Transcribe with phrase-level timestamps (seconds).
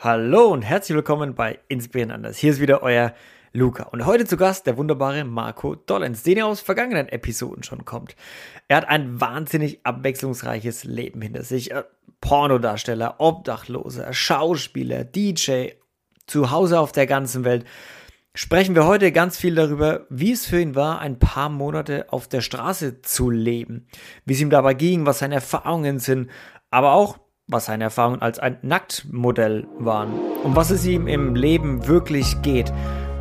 [0.00, 2.36] Hallo und herzlich willkommen bei Inspirieren anders.
[2.36, 3.14] Hier ist wieder euer
[3.52, 3.82] Luca.
[3.82, 8.14] Und heute zu Gast der wunderbare Marco Dollens, den ihr aus vergangenen Episoden schon kommt.
[8.68, 11.72] Er hat ein wahnsinnig abwechslungsreiches Leben hinter sich.
[11.72, 11.82] Äh,
[12.20, 15.70] Pornodarsteller, Obdachloser, Schauspieler, DJ,
[16.28, 17.64] zu Hause auf der ganzen Welt.
[18.36, 22.28] Sprechen wir heute ganz viel darüber, wie es für ihn war, ein paar Monate auf
[22.28, 23.88] der Straße zu leben,
[24.24, 26.30] wie es ihm dabei ging, was seine Erfahrungen sind,
[26.70, 27.18] aber auch,
[27.48, 30.12] was seine Erfahrungen als ein Nacktmodell waren,
[30.44, 32.72] um was es ihm im Leben wirklich geht,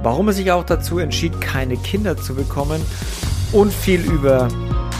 [0.03, 2.81] warum er sich auch dazu entschied, keine Kinder zu bekommen
[3.53, 4.49] und viel über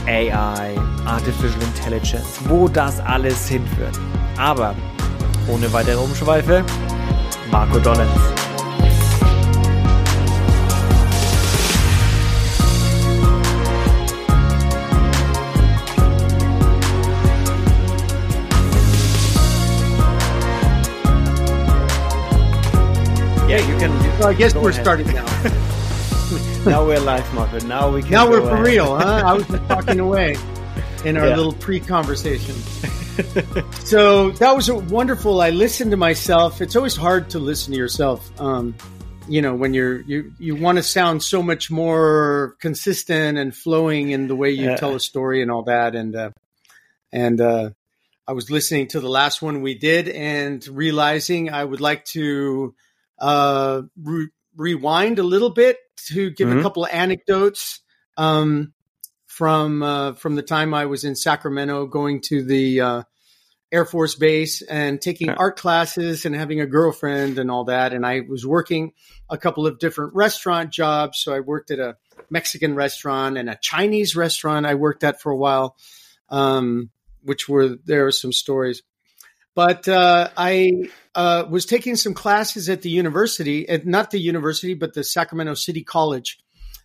[0.05, 3.99] AI, Artificial Intelligence, wo das alles hinführt.
[4.37, 4.73] Aber
[5.49, 6.63] ohne weitere Umschweife,
[7.51, 8.46] Marco Dollens.
[23.57, 24.03] Yeah, you can.
[24.03, 24.83] You So I guess we're ahead.
[24.83, 25.25] starting now.
[26.67, 27.59] now we're live, Marco.
[27.65, 28.11] Now we can.
[28.11, 28.65] now we're for ahead.
[28.67, 29.23] real, huh?
[29.25, 30.35] I was just talking away
[31.03, 31.35] in our Yeah.
[31.35, 32.53] little pre-conversation.
[33.83, 35.41] so that was a wonderful.
[35.41, 36.61] I listened to myself.
[36.61, 38.29] It's always hard to listen to yourself.
[38.39, 38.75] Um,
[39.27, 44.11] you know, when you're you you want to sound so much more consistent and flowing
[44.11, 44.75] in the way you Yeah.
[44.75, 45.95] tell a story and all that.
[45.95, 46.29] And uh,
[47.11, 47.71] and uh,
[48.27, 52.75] I was listening to the last one we did and realizing I would like to
[53.19, 56.59] uh, re- rewind a little bit to give Mhm.
[56.59, 57.81] a couple of anecdotes
[58.17, 58.73] um,
[59.25, 63.03] from uh, from the time I was in Sacramento, going to the uh,
[63.71, 67.93] Air Force Base and taking art classes and having a girlfriend and all that.
[67.93, 68.93] And I was working
[69.29, 71.19] a couple of different restaurant jobs.
[71.19, 71.97] So I worked at a
[72.29, 75.75] Mexican restaurant and a Chinese restaurant I worked at for a while,
[76.29, 76.89] um,
[77.23, 78.81] which were there are some stories.
[79.57, 80.71] But uh, I
[81.15, 85.55] uh, was taking some classes at the university, at not the university, but the Sacramento
[85.55, 86.37] City College,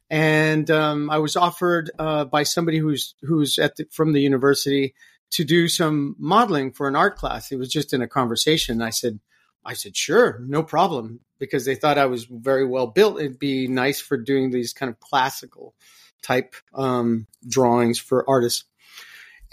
[0.09, 4.95] and um, I was offered uh, by somebody who's who's at the, from the university
[5.33, 7.53] to do some modeling for an art class.
[7.53, 8.81] It was just in a conversation.
[8.81, 9.21] I said,
[9.63, 13.21] I said, sure, no problem, because they thought I was very well built.
[13.21, 15.75] It'd be nice for doing these kind of classical
[16.23, 18.65] type um, drawings for artists.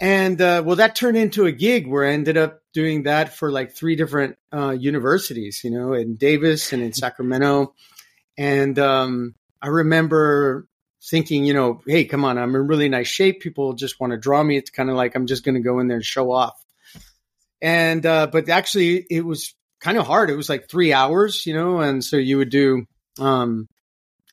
[0.00, 3.52] And uh, well, that turned into a gig where I ended up doing that for
[3.52, 7.74] like three different uh, universities, you know, in Davis and in Sacramento.
[8.38, 10.66] And um, I remember
[11.02, 13.40] thinking, you know, hey, come on, I'm in really nice shape.
[13.40, 14.56] People just want to draw me.
[14.56, 16.58] It's kind of like I'm just going to go in there and show off.
[17.60, 20.30] And uh, but actually, it was kind of hard.
[20.30, 22.86] It was like three hours, you know, and so you would do
[23.18, 23.68] um,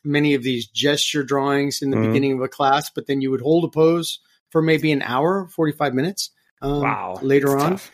[0.06, 2.08] many of these gesture drawings in the Mhm.
[2.08, 5.48] beginning of a class, but then you would hold a pose for maybe an hour,
[5.48, 6.32] 45 minutes
[6.62, 7.20] um, Wow.
[7.22, 7.72] later It's on.
[7.72, 7.92] tough.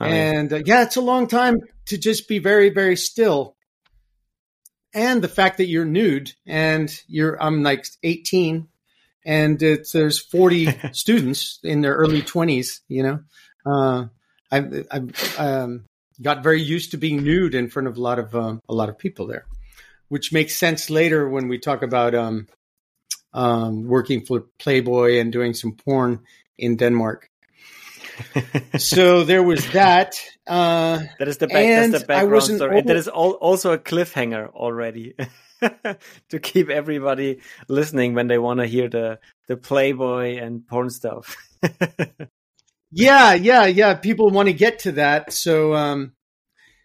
[0.00, 3.56] I mean, And uh, yeah, it's a long time to just be very, very still.
[4.94, 8.68] And the fact that you're nude and you're, I'm like 18
[9.24, 13.20] and it's, there's 40 students in their early 20s, you know,
[13.66, 14.06] uh,
[14.50, 15.84] I've, I've um,
[16.22, 18.88] got very used to being nude in front of a lot of, um, a lot
[18.88, 19.44] of people there,
[20.08, 22.46] which makes sense later when we talk about, um,
[23.36, 26.20] um, working for Playboy and doing some porn
[26.58, 27.30] in Denmark.
[28.78, 30.14] So there was that.
[30.46, 32.78] Uh, that is the back, that's the background story.
[32.78, 35.14] Over- is al- also a cliffhanger already
[36.30, 41.36] to keep everybody listening when they want to hear the the Playboy and porn stuff.
[42.90, 46.12] yeah yeah yeah people want to get to that so um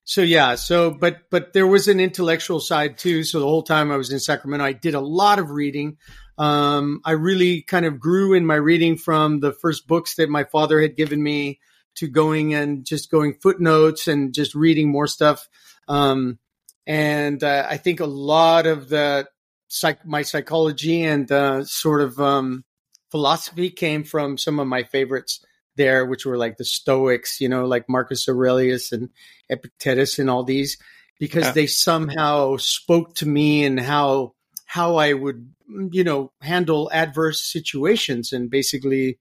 [0.03, 3.91] so yeah so but but there was an intellectual side too so the whole time
[3.91, 5.97] i was in sacramento i did a lot of reading
[6.37, 10.43] um i really kind of grew in my reading from the first books that my
[10.43, 11.59] father had given me
[11.95, 15.47] to going and just going footnotes and just reading more stuff
[15.87, 16.39] um
[16.87, 19.27] and uh, i think a lot of the
[19.67, 22.63] psych my psychology and uh sort of um
[23.11, 27.65] philosophy came from some of my favorites there, which were like the Stoics, you know,
[27.65, 29.09] like Marcus Aurelius and
[29.49, 30.77] Epictetus and all these,
[31.19, 31.51] because Yeah.
[31.53, 34.33] they somehow spoke to me and how
[34.71, 35.53] how I would,
[35.91, 39.19] you know, handle adverse situations and basically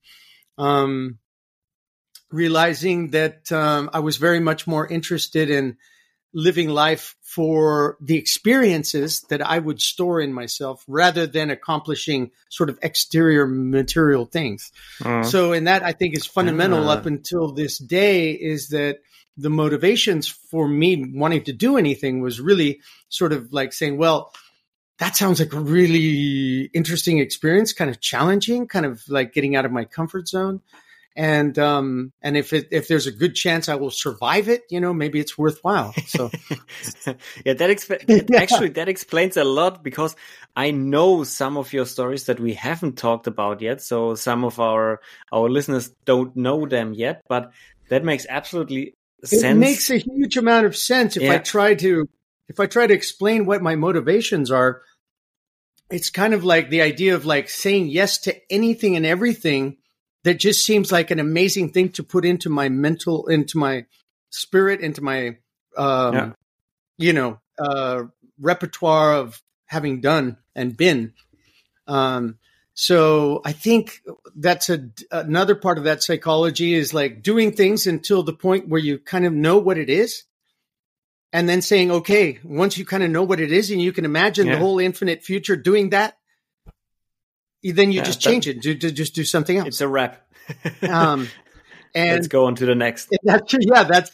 [0.59, 1.19] um,
[2.31, 5.77] realizing that um, I was very much more interested in
[6.33, 12.71] living life for the experiences that I would store in myself rather than accomplishing sort
[12.71, 14.71] of exterior material things.
[15.03, 15.27] Mm.
[15.27, 16.93] So, in that, I think is fundamental Ah.
[16.93, 18.99] up until this day is that
[19.37, 24.33] the motivations for me wanting to do anything was really sort of like saying, well,
[25.01, 29.65] that sounds like a really interesting experience, kind of challenging, kind of like getting out
[29.65, 30.61] of my comfort zone.
[31.17, 34.79] and um and if it if there's a good chance I will survive it, you
[34.79, 35.93] know, maybe it's worthwhile.
[36.07, 36.31] So
[37.45, 38.41] yeah, that, exp- yeah.
[38.41, 40.15] actually that explains a lot because
[40.55, 43.81] I know some of your stories that we haven't talked about yet.
[43.83, 45.01] So some of our
[45.33, 47.51] our listeners don't know them yet, but
[47.89, 48.95] that makes absolutely
[49.25, 49.43] sense.
[49.43, 51.35] It makes a huge amount of sense if yeah.
[51.35, 52.07] I try to
[52.51, 54.83] if I try to explain what my motivations are.
[55.91, 59.79] It's kind of like the idea of like saying yes to anything and everything
[60.25, 63.87] that just seems like an amazing thing to put into my mental, into my
[64.31, 65.39] spirit, into my,
[65.77, 66.33] um, yeah.
[66.99, 68.05] you know, uh,
[68.39, 71.13] repertoire of having done and been.
[71.87, 72.39] Um,
[72.75, 74.01] so I think
[74.35, 78.81] that's a, another part of that psychology is like doing things until the point where
[78.81, 80.25] you kind of know what it is.
[81.33, 84.05] And then saying, okay, once you kind of know what it is and you can
[84.05, 84.55] imagine yeah.
[84.55, 86.17] the whole infinite future doing that,
[87.63, 88.61] then you yeah, just change it.
[88.61, 89.69] Do, do, just do something else.
[89.69, 90.27] It's a wrap.
[90.89, 91.29] um,
[91.95, 93.09] and let's go on to the next.
[93.23, 93.85] That's yeah.
[93.85, 94.11] That's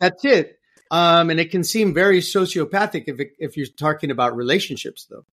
[0.00, 0.58] that's it.
[0.90, 5.24] Um, and it can seem very sociopathic if it, if you're talking about relationships, though.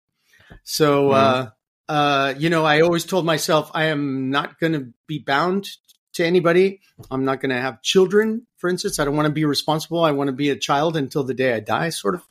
[0.65, 1.15] So, mm.
[1.15, 1.51] uh,
[1.89, 5.69] uh, you know, I always told myself I am not going to be bound
[6.15, 6.81] to anybody.
[7.11, 8.99] I'm not going to have children, for instance.
[8.99, 10.05] I don't want to be responsible.
[10.05, 12.23] I want to be a child until the day I die, sort of.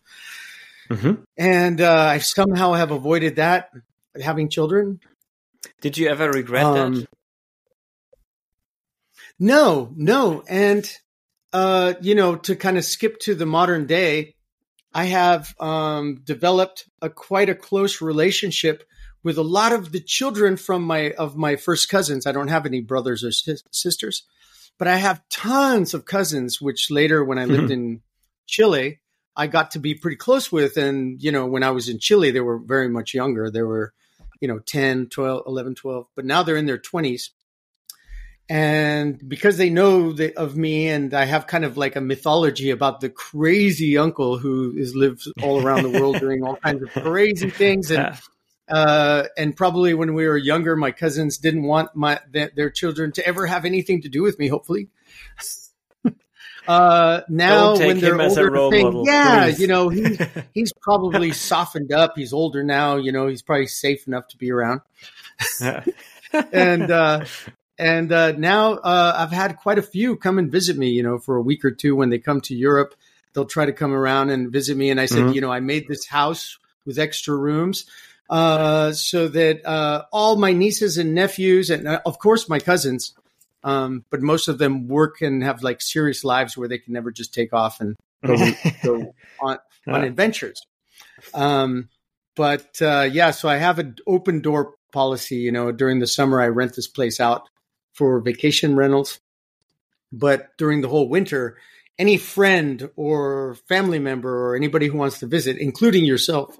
[0.89, 1.23] Mm-hmm.
[1.37, 3.69] And uh, I somehow have avoided that
[4.21, 4.99] having children.
[5.81, 7.07] Did you ever regret um, that?
[9.39, 10.43] No, no.
[10.47, 10.89] And,
[11.51, 14.35] uh, you know, to kind of skip to the modern day,
[14.93, 18.83] I have um, developed a quite a close relationship
[19.23, 22.27] with a lot of the children from my of my first cousins.
[22.27, 24.23] I don't have any brothers or sisters,
[24.77, 26.61] but I have tons of cousins.
[26.61, 27.71] Which later, when I lived mm-hmm.
[27.71, 28.01] in
[28.45, 28.99] Chile,
[29.35, 30.77] I got to be pretty close with.
[30.77, 33.49] And you know, when I was in Chile, they were very much younger.
[33.49, 33.93] They were
[34.43, 37.29] you know 10 12 11 12 but now they're in their 20s
[38.49, 42.69] and because they know the, of me and i have kind of like a mythology
[42.69, 46.89] about the crazy uncle who is lives all around the world doing all kinds of
[46.91, 48.19] crazy things and
[48.73, 53.25] uh, and probably when we were younger my cousins didn't want my their children to
[53.25, 54.89] ever have anything to do with me hopefully
[56.67, 59.59] uh, now when they're older, model, yeah, please.
[59.59, 60.19] you know, he's
[60.53, 62.13] he's probably softened up.
[62.15, 64.81] He's older now, you know, he's probably safe enough to be around.
[66.31, 67.25] and uh,
[67.77, 71.19] and uh, now uh, I've had quite a few come and visit me, you know,
[71.19, 72.95] for a week or two when they come to Europe.
[73.33, 74.91] They'll try to come around and visit me.
[74.91, 75.33] And I said, mm-hmm.
[75.33, 77.85] you know, I made this house with extra rooms
[78.33, 83.13] uh, so that uh, all my nieces and nephews, and uh, of course my cousins,
[83.63, 87.11] um, but most of them work and have like serious lives where they can never
[87.11, 87.95] just take off and
[88.25, 88.35] go,
[88.83, 90.65] go on, on adventures.
[91.35, 91.89] Um,
[92.35, 95.35] but uh, yeah, so I have an open door policy.
[95.35, 97.47] You know, during the summer, I rent this place out
[97.93, 99.19] for vacation rentals.
[100.11, 101.59] But during the whole winter,
[101.99, 106.57] any friend or family member or anybody who wants to visit, including yourself,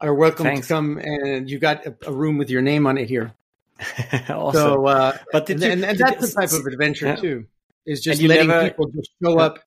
[0.00, 0.68] are welcome Thanks.
[0.68, 0.98] to come.
[0.98, 3.34] And you got a, a room with your name on it here.
[4.28, 4.52] awesome.
[4.52, 7.16] So, uh, but and, you, and, and that's the type of adventure yeah.
[7.16, 7.46] too.
[7.86, 9.44] Is just letting never, people just show yeah.
[9.44, 9.58] up.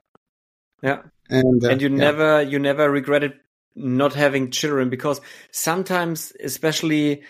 [0.82, 1.96] Yeah, and uh, and you yeah.
[1.96, 3.34] never you never regretted
[3.76, 5.20] not having children because
[5.52, 7.24] sometimes, especially,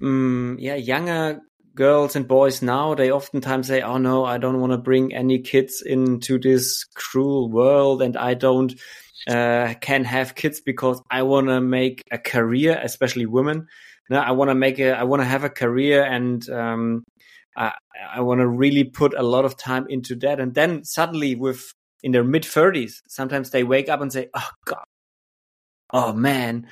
[0.00, 1.40] um, yeah, younger
[1.74, 5.40] girls and boys now they oftentimes say, "Oh no, I don't want to bring any
[5.40, 8.74] kids into this cruel world, and I don't."
[9.26, 13.68] Uh, can have kids because I want to make a career, especially women
[14.10, 17.04] no, I want to make a, I want to have a career and, um,
[17.56, 17.72] I,
[18.12, 20.40] I want to really put a lot of time into that.
[20.40, 21.72] And then suddenly with
[22.02, 24.84] in their mid thirties, sometimes they wake up and say, Oh God,
[25.92, 26.66] oh man,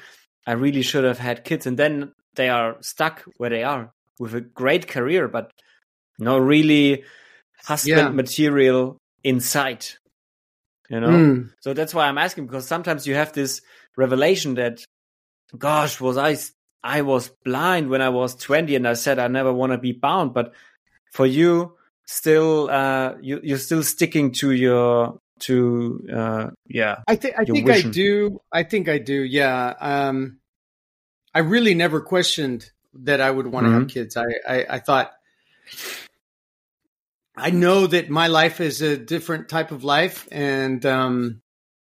[0.46, 1.66] I really should have had kids.
[1.66, 5.52] And then they are stuck where they are with a great career, but
[6.18, 7.04] no really
[7.64, 8.08] husband yeah.
[8.08, 9.86] material inside.
[10.92, 11.08] You know?
[11.08, 11.50] Mm.
[11.60, 13.62] So that's why I'm asking because sometimes you have this
[13.96, 14.84] revelation that,
[15.56, 16.36] gosh, was I
[16.84, 19.92] I was blind when I was 20 and I said I never want to be
[19.92, 20.34] bound.
[20.34, 20.52] But
[21.12, 26.96] for you, still, uh, you, you're still sticking to your, to, uh, yeah.
[27.08, 27.90] I think, I think vision.
[27.90, 28.40] I do.
[28.52, 29.22] I think I do.
[29.22, 29.74] Yeah.
[29.80, 30.40] Um,
[31.34, 33.78] I really never questioned that I would want to mm-hmm.
[33.80, 34.16] have kids.
[34.16, 35.12] I, I, I thought,
[37.36, 41.42] I know that my life is a different type of life, and um,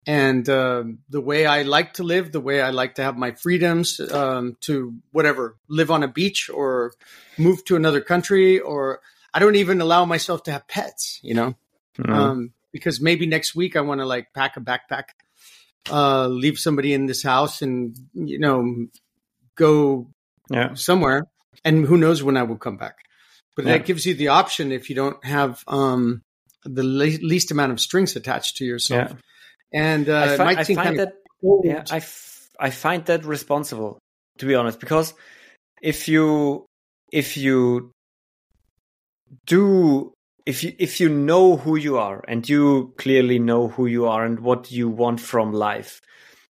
[0.06, 3.32] and uh, the way I like to live, the way I like to have my
[3.32, 6.94] freedoms um, to whatever, live on a beach or
[7.38, 9.00] move to another country, or
[9.34, 11.56] I don't even allow myself to have pets, you know,
[11.98, 12.12] mm-hmm.
[12.12, 15.04] um, because maybe next week I want to like pack a backpack,
[15.90, 18.88] uh, leave somebody in this house, and you know,
[19.56, 20.10] go
[20.50, 20.74] yeah.
[20.74, 21.28] somewhere,
[21.64, 22.98] and who knows when I will come back.
[23.60, 23.78] But Yeah.
[23.78, 26.22] that gives you the option if you don't have um,
[26.64, 29.12] the le- least amount of strings attached to yourself.
[29.12, 29.18] Yeah.
[29.74, 31.66] And uh, I, fi- I find kind that cold.
[31.66, 34.00] yeah, I, f- I find that responsible
[34.38, 35.14] to be honest because
[35.82, 36.66] if you
[37.12, 37.92] if you
[39.46, 40.14] do
[40.46, 44.24] if you if you know who you are and you clearly know who you are
[44.24, 46.00] and what you want from life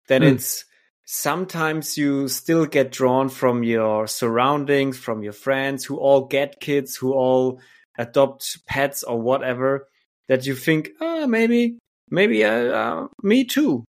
[0.08, 0.30] then Hmm.
[0.30, 0.66] it's
[1.06, 6.96] sometimes you still get drawn from your surroundings from your friends who all get kids
[6.96, 7.60] who all
[7.98, 9.88] adopt pets or whatever
[10.28, 11.78] that you think oh maybe
[12.10, 13.84] maybe uh, uh, me too.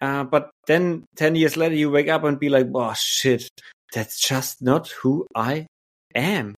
[0.00, 3.48] Uh, but then 10 years later you wake up and be like oh shit
[3.92, 5.66] that's just not who i
[6.14, 6.54] am.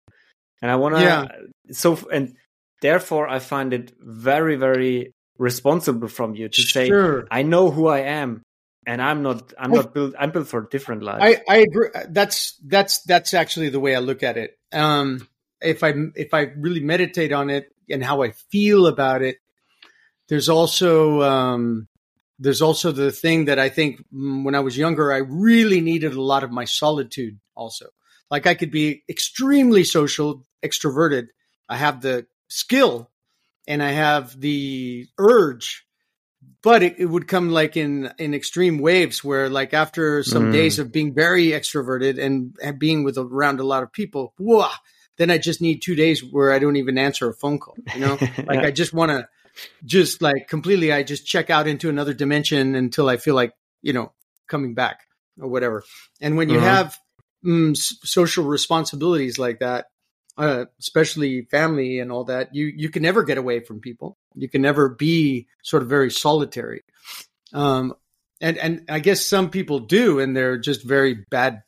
[0.62, 1.28] And i want to Yeah.
[1.72, 2.36] so and
[2.80, 6.90] therefore i find it very very responsible from you to say
[7.30, 8.42] i know who i am
[8.86, 11.88] and i'm not i'm not built i'm built for a different life I, I agree.
[12.08, 14.58] That's that's that's actually the way I look at it.
[14.72, 15.26] Um,
[15.60, 19.38] if I if I really meditate on it and how I feel about it,
[20.28, 21.88] there's also um,
[22.38, 26.22] there's also the thing that I think when I was younger, I really needed a
[26.22, 27.38] lot of my solitude.
[27.56, 27.86] Also,
[28.30, 31.28] like I could be extremely social, extroverted.
[31.68, 33.10] I have the skill,
[33.66, 35.86] and I have the urge
[36.64, 40.52] but it, it would come like in in extreme waves where like after some Mm.
[40.52, 44.66] days of being very extroverted and, and being with around a lot of people whoa,
[45.18, 48.00] then i just need two days where i don't even answer a phone call you
[48.00, 48.18] know
[48.48, 49.28] like i just want to
[49.84, 53.52] just like completely i just check out into another dimension until i feel like
[53.82, 54.12] you know
[54.48, 55.00] coming back
[55.40, 55.84] or whatever
[56.20, 56.62] and when you Mhm.
[56.62, 56.98] have
[57.44, 59.86] mm, s- social responsibilities like that
[60.36, 64.16] uh, especially family and all that, you you can never get away from people.
[64.34, 66.82] You can never be sort of very solitary.
[67.52, 67.94] Um,
[68.40, 71.62] and and I guess some people do, and they're just very bad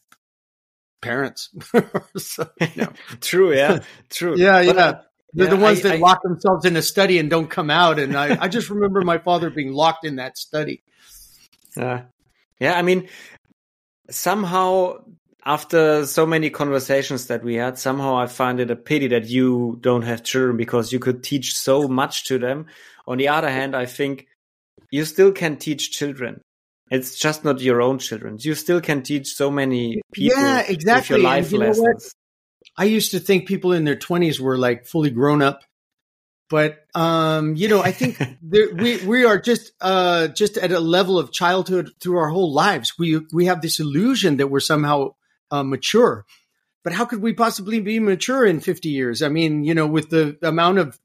[1.01, 1.51] parents.
[2.17, 2.49] so,
[3.21, 3.81] true yeah
[4.11, 4.83] true Yeah, But, yeah.
[4.83, 5.01] uh,
[5.35, 7.71] They're yeah, the ones I- that I- lock themselves in a study and don't come
[7.71, 7.99] out.
[7.99, 10.83] And I, I just remember my father being locked in that study.
[11.77, 12.05] Yeah.
[12.59, 13.09] Yeah, I mean,
[14.11, 15.05] somehow
[15.47, 19.79] after so many conversations that we had, somehow I find it a pity that you
[19.81, 22.67] don't have children because you could teach so much to them.
[23.07, 24.27] On the other hand, I think
[24.91, 26.41] you still can teach children.
[26.91, 28.39] It's just not your own children.
[28.41, 31.17] You still can teach so many people Yeah, exactly.
[31.17, 32.13] your life lessons.
[32.77, 35.63] I used to think people in their twenties were like fully grown up,
[36.51, 40.81] but um, you know, I think there, we we are just uh, just at a
[40.81, 42.99] level of childhood through our whole lives.
[42.99, 45.15] We we have this illusion that we're somehow
[45.51, 46.25] uh, mature,
[46.85, 49.23] but how could we possibly be mature in fifty years?
[49.23, 50.99] I mean, you know, with the amount of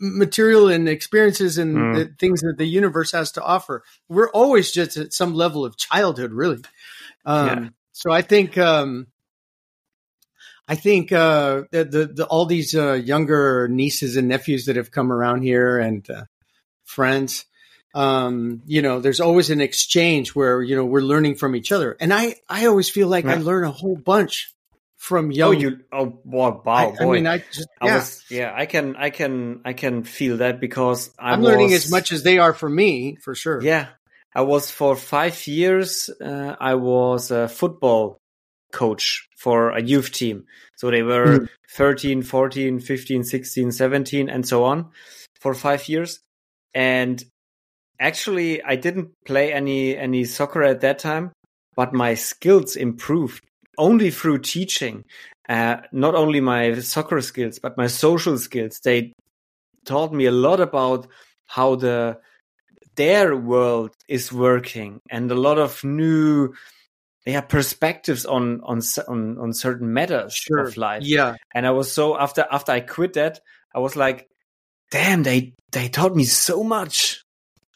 [0.00, 1.94] material and experiences and Mm.
[1.94, 5.76] the things that the universe has to offer, we're always just at some level of
[5.76, 6.62] childhood, really.
[7.24, 7.68] Um, Yeah.
[7.92, 9.08] So I think um,
[10.68, 14.90] I think uh, the, the, the all these uh, younger nieces and nephews that have
[14.90, 16.24] come around here and uh,
[16.84, 17.46] friends,
[17.94, 21.96] um, you know, there's always an exchange where you know we're learning from each other,
[22.00, 24.52] and I I always feel like I learn a whole bunch
[24.96, 25.60] from Oh, young.
[25.60, 27.14] you, oh, wow, wow, I, I boy.
[27.14, 30.60] mean, I just I yeah, was, yeah, I can, I can, I can feel that
[30.60, 33.62] because I I'm learning as much as they are for me, for sure.
[33.62, 33.86] Yeah,
[34.34, 36.10] I was for five years.
[36.20, 38.18] Uh, I was a football
[38.72, 40.44] coach for a youth team.
[40.76, 41.48] So they were Mm.
[41.76, 44.90] 13, 14, 15, 16, 17, and so on
[45.40, 46.20] for five years.
[46.74, 47.22] And
[48.00, 51.32] actually, I didn't play any any soccer at that time,
[51.76, 53.44] but my skills improved
[53.76, 55.04] only through teaching.
[55.48, 58.80] Uh, not only my soccer skills, but my social skills.
[58.84, 59.12] They
[59.84, 61.06] taught me a lot about
[61.46, 62.18] how the
[62.96, 66.52] their world is working and a lot of new
[67.24, 70.66] yeah perspectives on on on, on certain matters Sure.
[70.66, 71.36] of life Yeah.
[71.54, 73.40] and i was so after after i quit that
[73.74, 74.26] i was like
[74.90, 77.22] damn they they taught me so much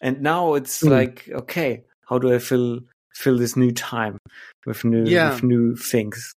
[0.02, 0.90] and now it's Mm.
[0.90, 2.80] like okay how do i fill
[3.14, 4.18] fill this new time
[4.66, 5.30] with new Yeah.
[5.30, 6.34] with new things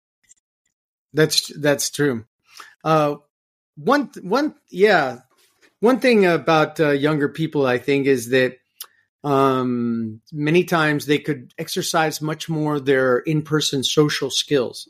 [1.12, 2.25] That's that's true.
[2.83, 3.16] Uh,
[3.76, 5.21] one one yeah,
[5.80, 8.56] one thing about uh, younger people, I think, is that
[9.23, 14.88] um, many times they could exercise much more their in-person social skills.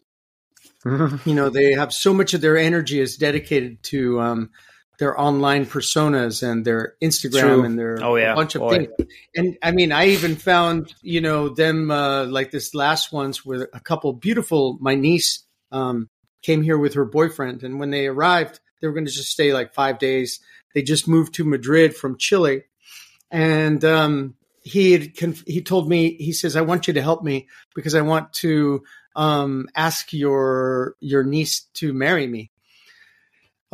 [1.27, 4.51] You know, they have so much of their energy is dedicated to um,
[4.99, 7.65] their online personas and their Instagram True.
[7.65, 8.33] and their Oh, yeah.
[8.33, 8.87] a bunch of Boy.
[8.87, 9.11] things.
[9.35, 13.63] And I mean, I even found you know them uh, like this last ones with
[13.73, 14.79] a couple beautiful.
[14.81, 16.09] My niece um,
[16.43, 19.53] came here with her boyfriend, and when they arrived, they were going to just stay
[19.53, 20.41] like five days.
[20.75, 22.65] They just moved to Madrid from Chile,
[23.31, 27.23] and um, he had conf- he told me he says I want you to help
[27.23, 28.83] me because I want to
[29.17, 32.51] um, ask your your niece to marry me.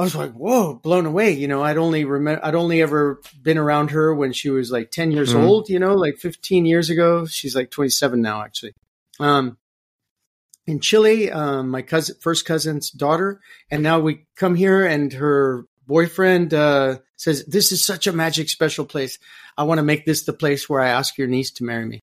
[0.01, 1.33] I was like, whoa, blown away.
[1.33, 4.91] You know, I'd only remember, I'd only ever been around her when she was like
[4.91, 5.43] 10 years Mhm.
[5.43, 7.27] old, you know, like 15 years ago.
[7.27, 8.73] She's like 27 now, actually.
[9.19, 9.59] Um,
[10.67, 13.41] in Chile, um, my cousin, first cousin's daughter.
[13.71, 18.49] And now we come here and her boyfriend, uh, says, this is such a magic
[18.49, 19.19] special place.
[19.59, 22.01] I want to make this the place where I ask your niece to marry me.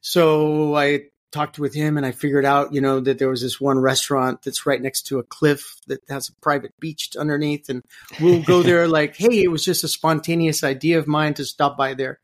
[0.00, 3.60] So I talked with him and I figured out, you know, that there was this
[3.60, 7.68] one restaurant that's right next to a cliff that has a private beach underneath.
[7.68, 7.82] And
[8.20, 11.76] we'll go there like, hey, it was just a spontaneous idea of mine to stop
[11.76, 12.20] by there.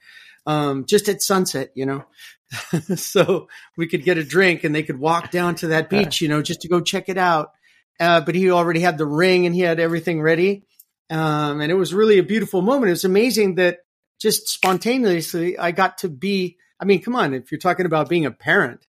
[0.47, 2.05] Um, just at sunset, you know.
[2.95, 6.29] so we could get a drink and they could walk down to that beach, you
[6.29, 7.51] know, just to go check it out.
[7.99, 10.63] Uh, but he already had the ring and he had everything ready.
[11.11, 12.89] Um, and it was really a beautiful moment.
[12.89, 13.81] It was amazing that
[14.21, 18.25] just spontaneously I got to be, I mean, come on, if you're talking about being
[18.25, 18.87] a parent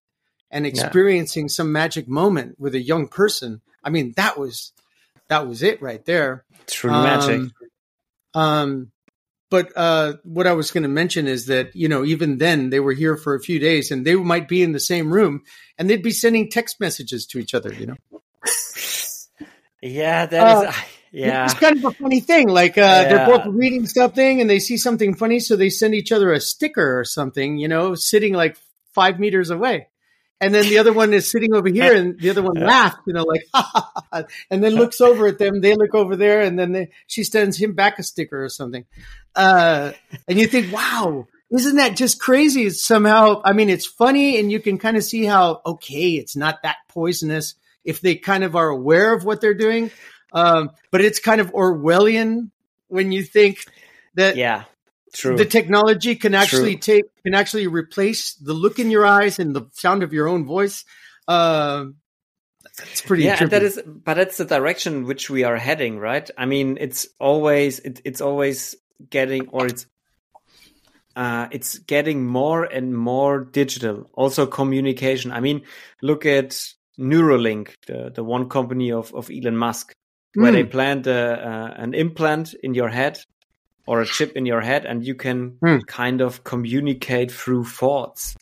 [0.52, 4.72] and experiencing some magic moment with a young person, I mean, that was,
[5.28, 6.44] that was it right there.
[6.66, 7.40] True magic.
[8.34, 8.92] Um, um,
[9.50, 12.80] but uh, what I was going to mention is that you know even then they
[12.80, 15.42] were here for a few days and they might be in the same room
[15.76, 17.70] and they'd be sending text messages to each other.
[17.74, 17.96] You know,
[19.82, 20.64] Yeah, that is.
[20.64, 20.72] Uh,
[21.14, 21.44] Yeah.
[21.44, 22.48] it's kind of a funny thing.
[22.48, 23.08] Like uh, Yeah.
[23.08, 26.40] they're both reading something and they see something funny, so they send each other a
[26.40, 27.58] sticker or something.
[27.58, 28.56] You know, sitting like
[28.94, 29.88] five meters away.
[30.42, 33.12] And then the other one is sitting over here, and the other one laughs, you
[33.12, 35.60] know, like, and then looks over at them.
[35.60, 38.84] They look over there, and then they, she sends him back a sticker or something.
[39.36, 39.92] Uh,
[40.26, 42.66] and you think, wow, isn't that just crazy?
[42.66, 46.34] It's somehow, I mean, it's funny, and you can kind of see how, okay, it's
[46.34, 49.92] not that poisonous if they kind of are aware of what they're doing.
[50.32, 52.50] Um, but it's kind of Orwellian
[52.88, 53.58] when you think
[54.14, 54.64] that Yeah.
[55.12, 55.36] True.
[55.36, 59.62] the technology can actually take can actually replace the look in your eyes and the
[59.72, 60.84] sound of your own voice.
[61.28, 61.96] Um,
[62.78, 63.24] it's pretty.
[63.24, 66.28] yeah, that but that's the direction which we are heading, right?
[66.38, 68.74] I mean, it's always, it, it's always
[69.10, 69.86] getting, or it's,
[71.14, 74.08] uh, it's getting more and more digital.
[74.14, 75.32] Also, communication.
[75.32, 75.62] I mean,
[76.00, 76.50] look at
[76.98, 79.92] Neuralink, the the one company of of Elon Musk,
[80.34, 80.54] where Mm.
[80.54, 83.18] they plant a, uh, an implant in your head
[83.86, 85.86] or a chip in your head, and you can Mm.
[85.86, 88.36] kind of communicate through thoughts,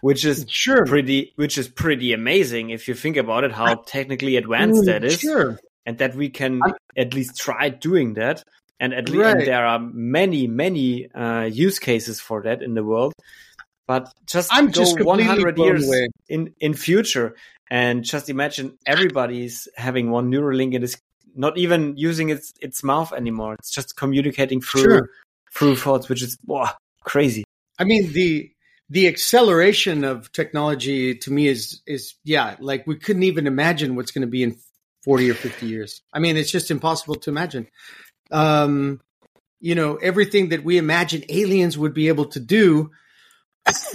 [0.00, 0.84] which is sure.
[0.86, 5.04] pretty which is pretty amazing if you think about it how technically advanced Mm, that
[5.04, 5.58] is Sure.
[5.86, 6.60] and that we can
[6.96, 8.42] at least try doing that
[8.78, 13.12] and at least there are many many uh, use cases for that in the world
[13.86, 16.08] but just I'm go just 100 years away.
[16.28, 17.34] in in future
[17.70, 20.96] and just imagine everybody's having one Neuralink and is
[21.36, 23.54] not even using its its mouth anymore.
[23.54, 25.10] It's just communicating through Sure.
[25.52, 26.70] through thoughts which is wow,
[27.04, 27.44] crazy.
[27.78, 28.50] I mean the
[28.88, 34.12] the acceleration of technology to me is is yeah like we couldn't even imagine what's
[34.12, 34.56] going to be in
[35.02, 36.02] 40 or 50 years.
[36.12, 37.68] I mean it's just impossible to imagine.
[38.30, 39.00] Um
[39.60, 42.90] you know everything that we imagine aliens would be able to do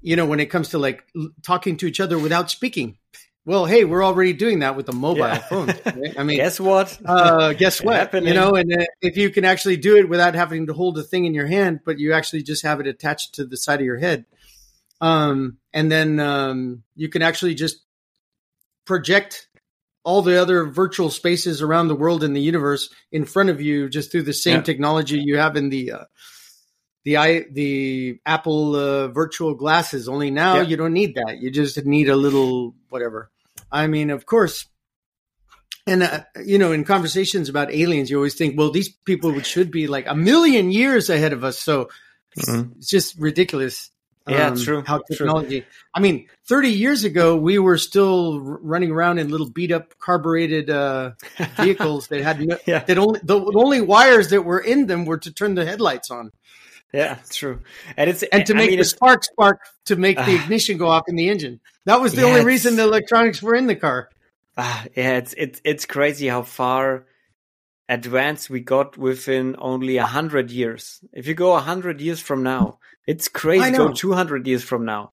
[0.00, 2.96] you know when it comes to like l- talking to each other without speaking
[3.44, 5.38] well hey we're already doing that with the mobile Yeah.
[5.48, 6.14] phones right?
[6.18, 7.96] i mean guess what uh, guess what?
[7.96, 8.28] Happening.
[8.28, 11.02] You know, and uh, if you can actually do it without having to hold a
[11.02, 13.86] thing in your hand, but you actually just have it attached to the side of
[13.86, 14.24] your head,
[15.00, 17.78] um, and then um, you can actually just
[18.84, 19.48] project
[20.04, 23.88] all the other virtual spaces around the world in the universe in front of you,
[23.88, 24.62] just through the same Yeah.
[24.62, 26.04] technology you have in the uh,
[27.04, 30.08] the i the Apple uh, virtual glasses.
[30.08, 30.62] Only now Yeah.
[30.62, 31.38] you don't need that.
[31.38, 33.30] You just need a little whatever.
[33.72, 34.66] I mean, of course.
[35.86, 39.70] And uh, you know, in conversations about aliens, you always think, well, these people should
[39.72, 41.58] be like a million years ahead of us.
[41.58, 41.88] So
[42.38, 42.76] Mhm.
[42.76, 43.90] it's just ridiculous.
[44.28, 45.16] Yeah, um, true, How true.
[45.16, 45.66] technology.
[45.92, 49.98] I mean, 30 years ago, we were still r- running around in little beat up
[49.98, 51.10] carbureted uh,
[51.56, 52.84] vehicles that had no, Yeah.
[52.84, 56.30] that only the only wires that were in them were to turn the headlights on
[56.92, 57.60] Yeah, true.
[57.96, 60.44] And it's and to I make mean, the spark spark to make the Ah.
[60.44, 61.60] ignition go off in the engine.
[61.86, 64.10] That was the Yeah, only reason the electronics were in the car.
[64.58, 67.06] ah, yeah, it's it's it's crazy how far
[67.88, 71.00] advanced we got within only a hundred years.
[71.12, 73.72] If you go a hundred years from now, it's crazy.
[73.72, 75.12] Go two hundred years from now,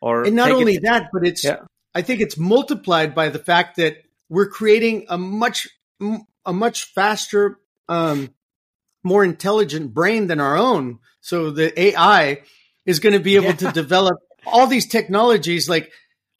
[0.00, 1.60] or And not only it- that, but it's Yeah.
[1.94, 5.68] I think it's multiplied by the fact that we're creating a much
[6.44, 7.58] a much faster,
[7.88, 8.34] um,
[9.04, 10.98] more intelligent brain than our own.
[11.20, 12.42] So the AI
[12.86, 13.52] is going to be able Yeah.
[13.56, 15.92] to develop all these technologies like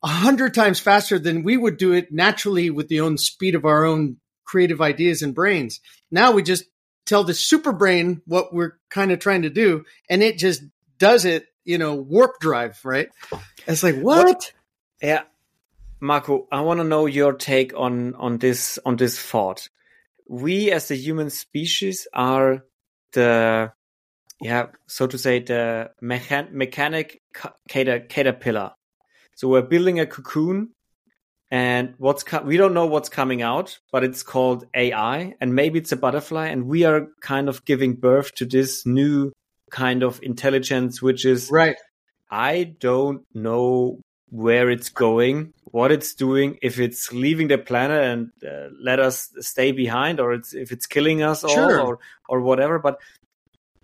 [0.03, 3.64] a hundred times faster than we would do it naturally with the own speed of
[3.64, 5.81] our own creative ideas and brains.
[6.11, 6.64] Now we just
[7.07, 10.62] tell the super brain what we're kind of trying to do, and it just
[10.98, 11.46] does it.
[11.66, 13.09] You know, warp drive, right?
[13.66, 14.53] It's like what?
[15.00, 15.22] Yeah,
[15.98, 19.70] Marco, I want to know your take on on this on this thought.
[20.29, 22.65] We as the human species are
[23.13, 23.73] the
[24.41, 27.21] yeah so to say the mechan- mechanic
[27.69, 28.73] cater- caterpillar.
[29.37, 30.71] So we're building a cocoon
[31.51, 35.79] and what's co- we don't know what's coming out but it's called ai and maybe
[35.79, 39.31] it's a butterfly and we are kind of giving birth to this new
[39.71, 41.77] kind of intelligence which is right.
[42.31, 48.31] I don't know where it's going what it's doing if it's leaving the planet and
[48.49, 51.81] uh, let us stay behind or it's if it's killing us Sure.
[51.81, 52.99] all or or whatever but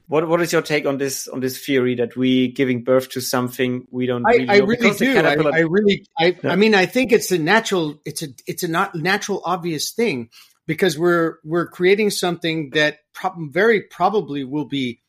[0.08, 3.20] what what is your take on this on this theory that we giving birth to
[3.20, 4.64] something we don't I, really I know?
[4.66, 5.18] really do.
[5.18, 6.36] I, I really, I.
[6.42, 10.30] I mean, I think it's a natural, it's a, it's a not natural, obvious thing
[10.66, 15.00] because we're, we're creating something that prob- very probably will be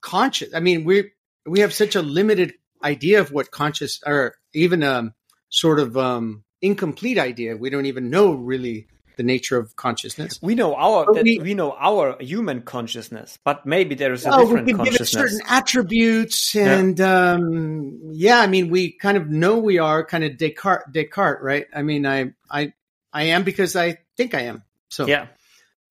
[0.00, 0.54] conscious.
[0.54, 1.10] I mean, we,
[1.44, 5.14] we have such a limited idea of what conscious or even a
[5.48, 7.56] sort of um incomplete idea.
[7.56, 10.38] We don't even know really the nature of consciousness.
[10.40, 14.30] we know our that we- we, know our human consciousness but maybe there is a
[14.32, 18.92] Oh, we different can give it consciousness certain attributes, and um, yeah, I mean, we
[18.92, 21.66] kind of know we are kind of Descartes, Descartes, right?
[21.74, 22.72] I mean, I, I,
[23.12, 24.62] I am because I think I am.
[24.88, 25.26] So, yeah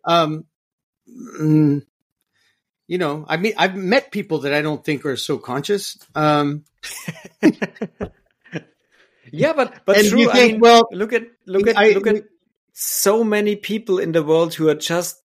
[0.06, 0.46] um,
[1.08, 1.86] mm,
[2.88, 5.98] you know, I mean, I've met people that I don't think are so conscious.
[6.16, 6.66] Um,
[9.32, 12.08] yeah but but and true you I mean, well, look at look at I- look
[12.08, 12.24] at
[12.74, 15.22] so many people in the world who are just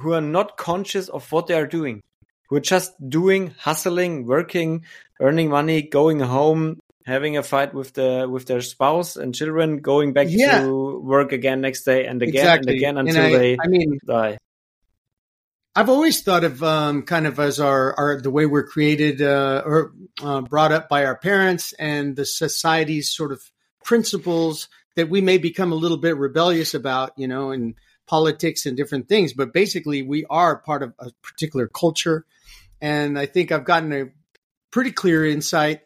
[0.00, 2.02] who are not conscious of what they are doing
[2.48, 4.84] who are just doing hustling working
[5.20, 10.12] earning money going home having a fight with the with their spouse and children going
[10.12, 10.60] back Yeah.
[10.60, 12.72] to work again next day and again exactly.
[12.72, 14.38] and again And until I, they I mean, die
[15.78, 19.62] I've always thought of um, kind of as our, our the way we're created uh,
[19.64, 23.40] or uh, brought up by our parents and the society's sort of
[23.84, 27.76] principles that we may become a little bit rebellious about, you know, in
[28.08, 29.32] politics and different things.
[29.32, 32.26] But basically, we are part of a particular culture,
[32.80, 34.06] and I think I've gotten a
[34.72, 35.82] pretty clear insight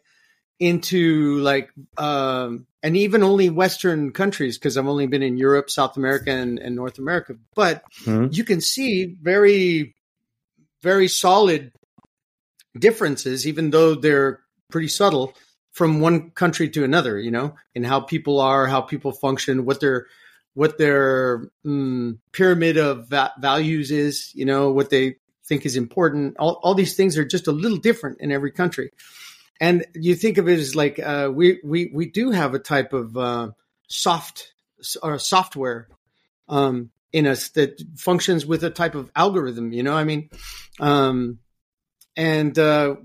[0.59, 5.97] into like um and even only western countries because i've only been in europe south
[5.97, 7.35] america and, and north america.
[7.55, 8.27] But Hmm.
[8.29, 9.95] you can see very
[10.83, 11.71] very solid
[12.77, 15.33] differences even though they're pretty subtle
[15.71, 19.79] from one country to another you know in how people are how people function what
[19.79, 20.07] their
[20.55, 25.15] what their mm, pyramid of va- values is you know what they
[25.45, 26.35] think is important.
[26.39, 28.91] All, all these things are just a little different in every country
[29.59, 32.93] and you think of it as like uh, we we we do have a type
[32.93, 33.51] of uh,
[33.87, 34.53] soft
[35.01, 35.87] or software
[36.49, 39.71] um, in us that functions with a type of algorithm.
[39.71, 40.29] You know, I mean,
[40.79, 41.39] um,
[42.15, 42.95] and uh,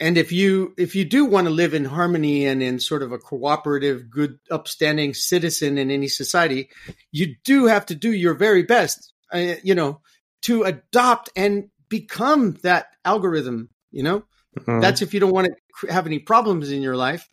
[0.00, 3.12] and if you if you do want to live in harmony and in sort of
[3.12, 6.68] a cooperative, good, upstanding citizen in any society,
[7.10, 9.12] you do have to do your very best.
[9.32, 10.00] Uh, you know,
[10.42, 13.70] to adopt and become that algorithm.
[13.90, 14.24] You know,
[14.58, 14.80] Mhm.
[14.80, 15.48] that's if you don't want
[15.80, 17.28] to have any problems in your life.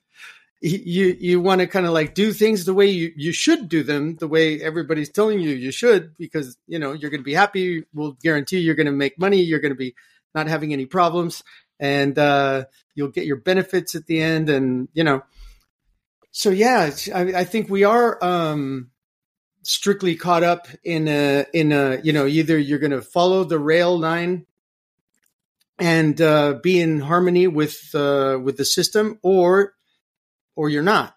[0.61, 3.83] You you want to kind of like do things the way you, you should do
[3.83, 7.33] them, the way everybody's telling you you should, because you know you're going to be
[7.33, 7.83] happy.
[7.93, 9.41] We'll guarantee you're going to make money.
[9.41, 9.95] You're going to be
[10.33, 11.43] not having any problems,
[11.79, 14.49] and uh, you'll get your benefits at the end.
[14.49, 15.23] And you know,
[16.31, 18.89] so yeah, I, I think we are um,
[19.61, 23.59] strictly caught up in a in a you know either you're going to follow the
[23.59, 24.45] rail line
[25.79, 29.73] and uh, be in harmony with uh, with the system, or
[30.55, 31.15] or you're not.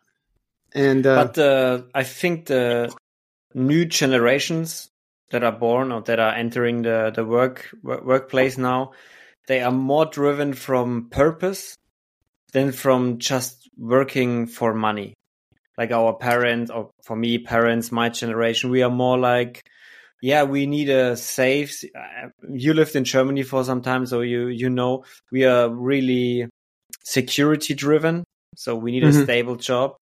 [0.75, 2.94] And uh, but uh, I think the
[3.55, 4.90] new generations
[5.31, 8.92] that are born or that are entering the the work, work workplace now,
[9.47, 11.77] they are more driven from purpose
[12.53, 15.14] than from just working for money.
[15.77, 19.62] Like our parents, or for me, parents, my generation, we are more like,
[20.20, 21.85] yeah, we need a safe.
[21.94, 26.46] uh, You lived in Germany for some time, so you you know we are really
[27.04, 28.24] security driven.
[28.57, 29.24] So we need a Mhm.
[29.24, 29.96] stable job.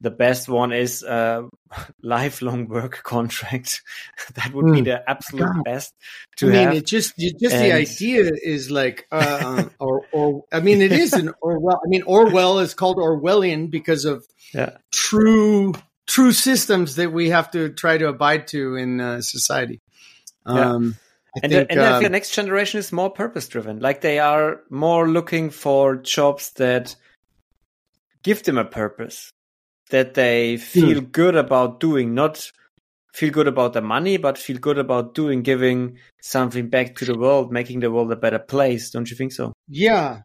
[0.00, 1.48] The best one is a
[2.02, 3.82] lifelong work contract.
[4.34, 4.84] that would be Mm.
[4.84, 5.64] the absolute God.
[5.64, 6.74] best I to mean, have.
[6.74, 11.14] it just you- just the idea is like, uh, or or I mean, it is
[11.14, 11.80] an Orwell.
[11.84, 14.78] I mean, Orwell is called Orwellian because of Yeah.
[14.92, 15.74] true
[16.08, 19.80] true systems that we have to try to abide to in uh, society.
[20.46, 20.72] Yeah.
[20.72, 20.96] Um,
[21.36, 23.78] I and think, the, and I uh, think the next generation is more purpose driven.
[23.78, 26.96] Like they are more looking for jobs that
[28.22, 29.30] give them a purpose,
[29.90, 32.50] that they feel good about doing, not
[33.12, 37.18] feel good about the money, but feel good about doing, giving something back to the
[37.18, 38.90] world, making the world a better place.
[38.90, 39.52] Don't you think so?
[39.68, 40.22] Yeah.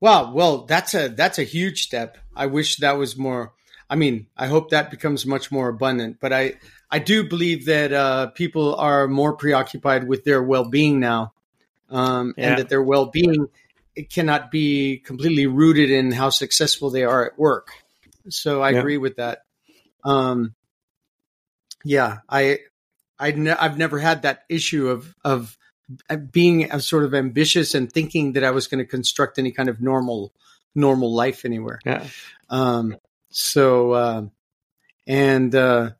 [0.00, 0.32] Wow.
[0.32, 2.16] Well, that's a that's a huge step.
[2.34, 3.52] I wish that was more.
[3.88, 6.18] I mean, I hope that becomes much more abundant.
[6.20, 6.54] But I,
[6.90, 11.32] I do believe that uh, people are more preoccupied with their well being now,
[11.90, 12.50] um, Yeah.
[12.50, 13.48] and that their well being
[13.94, 17.68] it cannot be completely rooted in how successful they are at work.
[18.28, 18.80] So I Yeah.
[18.80, 19.44] agree with that.
[20.04, 20.54] Um,
[21.84, 22.58] yeah, I,
[23.18, 25.56] I ne- I've never had that issue of of
[26.32, 29.68] being a sort of ambitious and thinking that I was going to construct any kind
[29.68, 30.32] of normal
[30.74, 31.78] normal life anywhere.
[31.84, 32.06] Yeah.
[32.48, 32.96] Um,
[33.34, 34.26] so, uh,
[35.08, 35.90] and uh,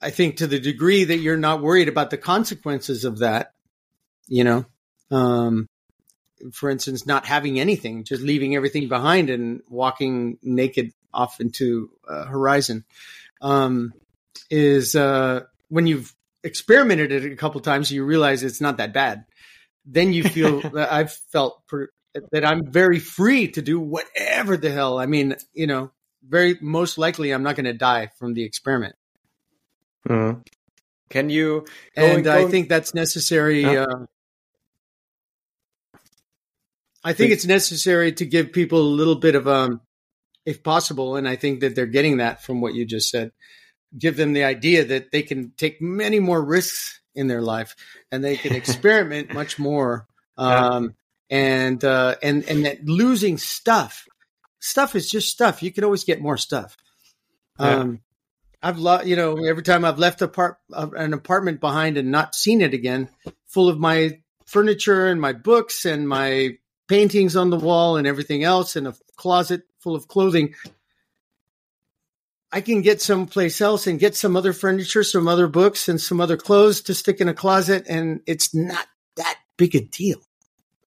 [0.00, 3.52] I think to the degree that you're not worried about the consequences of that,
[4.26, 4.64] you know,
[5.10, 5.66] um,
[6.52, 12.24] for instance, not having anything, just leaving everything behind and walking naked off into uh,
[12.24, 12.86] horizon,
[13.42, 13.92] um,
[14.48, 19.26] is uh, when you've experimented it a couple times, you realize it's not that bad.
[19.84, 21.90] Then you feel that I've felt per,
[22.32, 24.98] that I'm very free to do whatever the hell.
[24.98, 25.90] I mean, you know,
[26.28, 28.96] very most likely I'm not going to die from the experiment.
[30.08, 30.46] Mhm.
[31.08, 31.66] Can you?
[31.96, 33.62] and going- I going- think that's necessary.
[33.62, 33.86] Huh?
[33.90, 34.06] Uh,
[37.04, 39.80] I think it's necessary to give people a little bit of um,
[40.44, 43.30] if possible, and I think that they're getting that from what you just said.
[43.96, 47.76] Give them the idea that they can take many more risks in their life,
[48.10, 50.06] and they can experiment much more.
[50.36, 50.96] Um,
[51.30, 54.06] and uh, and and that losing stuff,
[54.66, 55.62] stuff is just stuff.
[55.62, 56.76] You can always get more stuff.
[57.58, 57.76] Yeah.
[57.76, 58.00] Um,
[58.62, 62.10] I've lo- you know every time I've left a part uh, an apartment behind and
[62.10, 63.08] not seen it again,
[63.46, 68.42] full of my furniture and my books and my paintings on the wall and everything
[68.42, 70.54] else, and a closet full of clothing.
[72.50, 76.20] I can get someplace else and get some other furniture, some other books, and some
[76.20, 80.20] other clothes to stick in a closet, and it's not that big a deal.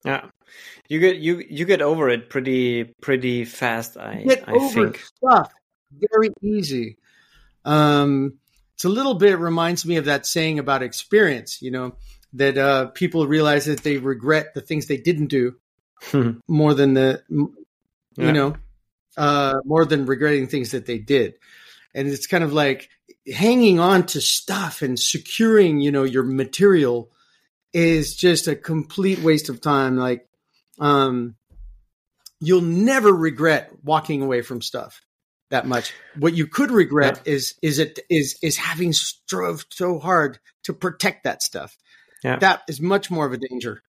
[0.03, 0.29] Yeah.
[0.89, 3.95] You get you you get over it pretty pretty fast.
[3.95, 4.99] I Get I over think.
[4.99, 5.53] stuff
[5.91, 6.97] very easy.
[7.65, 8.33] Um,
[8.75, 11.61] it's a little bit reminds me of that saying about experience.
[11.61, 11.95] You know
[12.33, 15.55] that uh, people realize that they regret the things they didn't do
[16.47, 17.55] more than the m-
[18.17, 18.25] Yeah.
[18.27, 18.55] you know
[19.17, 21.35] uh, more than regretting things that they did.
[21.93, 22.89] And it's kind of like
[23.33, 27.11] hanging on to stuff and securing, you know, your material
[27.73, 29.97] is just a complete waste of time.
[29.97, 30.28] Like,
[30.79, 31.35] um,
[32.39, 35.01] you'll never regret walking away from stuff
[35.49, 35.93] that much.
[36.17, 41.23] What you could regret is is it is is having strove so hard to protect
[41.23, 41.77] that stuff.
[42.23, 42.37] Yeah.
[42.37, 43.81] That is much more of a danger.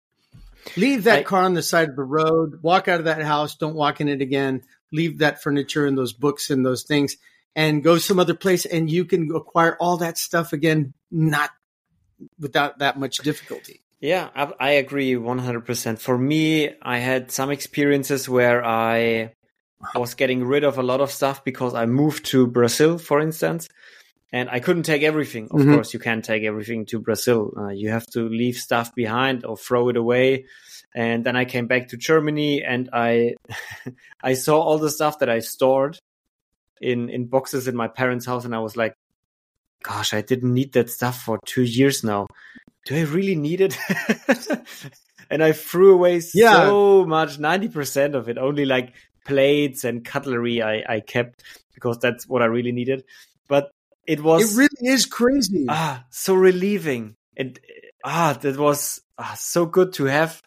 [0.77, 2.63] Leave that I- car on the side of the road.
[2.63, 3.57] Walk out of that house.
[3.57, 4.63] Don't walk in it again.
[4.93, 7.17] Leave that furniture and those books and those things,
[7.55, 8.65] and go some other place.
[8.67, 11.51] And you can acquire all that stuff again, not
[12.39, 13.83] without that much difficulty.
[14.01, 15.99] Yeah, I, I agree 100%.
[16.01, 19.33] For me, I had some experiences where I
[19.95, 23.69] was getting rid of a lot of stuff because I moved to Brazil, for instance,
[24.33, 25.49] and I couldn't take everything.
[25.51, 25.75] Of Mhm.
[25.75, 27.53] course, you can't take everything to Brazil.
[27.57, 30.47] Uh, you have to leave stuff behind or throw it away.
[30.95, 33.35] And then I came back to Germany and I,
[34.23, 35.99] I saw all the stuff that I stored
[36.81, 38.45] in, in boxes in my parents' house.
[38.45, 38.95] And I was like,
[39.83, 42.27] gosh, I didn't need that stuff for two years now.
[42.87, 43.77] Do I really need it?
[45.31, 46.67] and I threw away Yeah.
[46.67, 51.43] so much, 90% of it, only like plates and cutlery I, I kept
[51.75, 53.05] because that's what I really needed.
[53.49, 53.71] But
[54.07, 55.67] it was It really is crazy.
[55.69, 57.17] ah so relieving.
[57.37, 57.59] And
[58.05, 60.43] ah, that was ah, so good to have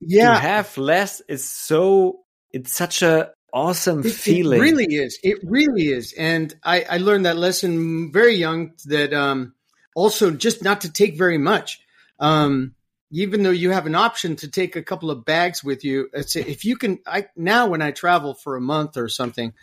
[0.00, 0.34] Yeah.
[0.34, 2.20] to have less is so
[2.52, 4.58] it's such a awesome It- feeling.
[4.58, 5.18] It really is.
[5.22, 6.12] It really is.
[6.18, 9.54] And I, I learned that lesson very young that um,
[9.96, 11.80] also just not to take very much.
[12.20, 12.74] Um,
[13.10, 16.36] even though you have an option to take a couple of bags with you, it's,
[16.36, 19.54] if you can, I now when I travel for a month or something,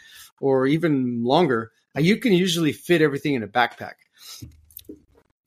[0.41, 3.93] or even longer, uh, you can usually fit everything in a backpack.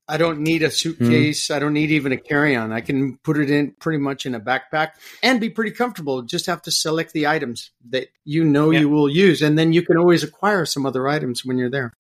[0.09, 1.51] I don't need a suitcase.
[1.51, 2.70] I don't need even a carry-on.
[2.70, 6.22] I can put it in pretty much in a backpack and be pretty comfortable.
[6.22, 8.81] Just have to select the items that you know Yeah.
[8.81, 11.92] you will use, and then you can always acquire some other items when you're there.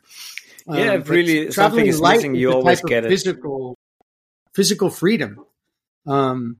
[0.68, 3.08] Yeah, if really something traveling is missing, you always type of get it.
[3.08, 3.76] Physical,
[4.54, 5.44] physical freedom.
[6.06, 6.58] Um,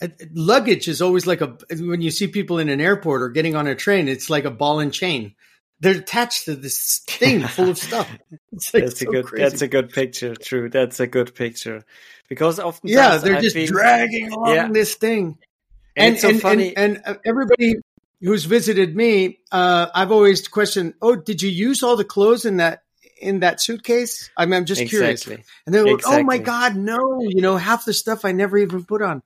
[0.00, 3.56] uh, luggage is always like a when you see people in an airport or getting
[3.56, 5.34] on a train, it's like a ball and chain.
[5.80, 8.10] They're attached to this thing full of stuff.
[8.52, 9.42] It's like that's so a good crazy.
[9.42, 10.34] that's a good picture.
[10.34, 10.70] True.
[10.70, 11.84] That's a good picture.
[12.28, 14.68] Because often yeah, they're just think, dragging along Yeah.
[14.72, 15.38] this thing.
[15.94, 16.74] and, it's so and, funny.
[16.76, 17.76] and, and everybody
[18.20, 22.58] who's visited me, uh, I've always questioned, "Oh, did you use all the clothes in
[22.58, 22.82] that
[23.20, 25.22] in that suitcase?" I mean, I'm just curious.
[25.22, 25.44] exactly.
[25.64, 27.20] And they're like, "Oh my god, no!
[27.20, 29.22] You know, half the stuff I never even put on."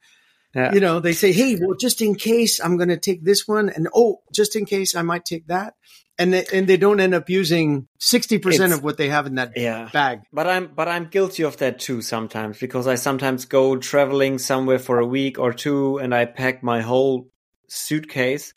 [0.55, 0.75] Yeah.
[0.75, 3.69] You know, they say, "Hey, well, just in case, I'm going to take this one,"
[3.69, 5.75] and oh, just in case, I might take that,
[6.19, 9.37] and they, and they don't end up using sixty percent of what they have in
[9.37, 9.89] that yeah.
[9.93, 10.23] bag.
[10.33, 14.81] But I'm but I'm guilty of that too sometimes because I sometimes go traveling somewhere
[14.81, 17.29] for a week or two, and I pack my whole
[17.69, 18.53] suitcase,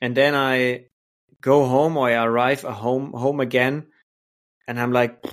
[0.00, 0.86] and then I
[1.40, 3.86] go home or I arrive home home again,
[4.66, 5.24] and I'm like,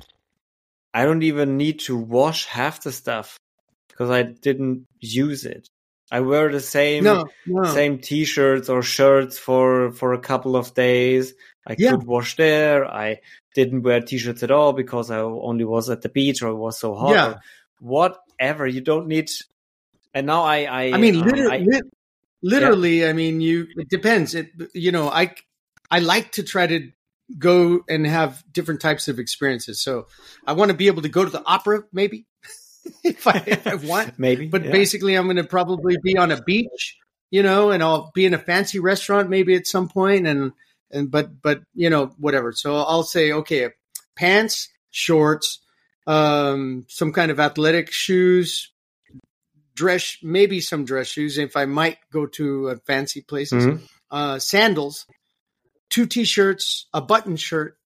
[0.94, 3.38] I don't even need to wash half the stuff
[3.88, 5.68] because I didn't use it.
[6.10, 7.64] I wear the same no, no.
[7.64, 11.34] same t-shirts or shirts for for a couple of days.
[11.66, 11.90] I yeah.
[11.90, 12.86] could wash there.
[12.86, 13.20] I
[13.54, 16.78] didn't wear t-shirts at all because I only was at the beach or it was
[16.78, 17.10] so hot.
[17.10, 17.34] Yeah.
[17.80, 18.66] whatever.
[18.66, 19.30] You don't need.
[20.14, 21.80] And now I I I mean um, literally, I,
[22.42, 23.08] literally yeah.
[23.08, 24.34] I mean you it depends.
[24.34, 25.34] It you know I
[25.90, 26.90] I like to try to
[27.38, 29.80] go and have different types of experiences.
[29.80, 30.06] So
[30.46, 32.26] I want to be able to go to the opera maybe.
[33.04, 34.14] if, I, if I want.
[34.18, 34.48] maybe.
[34.48, 34.72] But yeah.
[34.72, 36.96] basically, I'm going to probably be on a beach,
[37.30, 40.52] you know, and I'll be in a fancy restaurant maybe at some point, and
[40.90, 42.52] and but but you know whatever.
[42.52, 43.70] So I'll say okay,
[44.14, 45.60] pants, shorts,
[46.06, 48.72] um, some kind of athletic shoes,
[49.76, 53.84] dress, maybe some dress shoes if I might go to uh, fancy places, mm-hmm.
[54.10, 55.06] uh, sandals,
[55.90, 57.76] two t-shirts, a button shirt.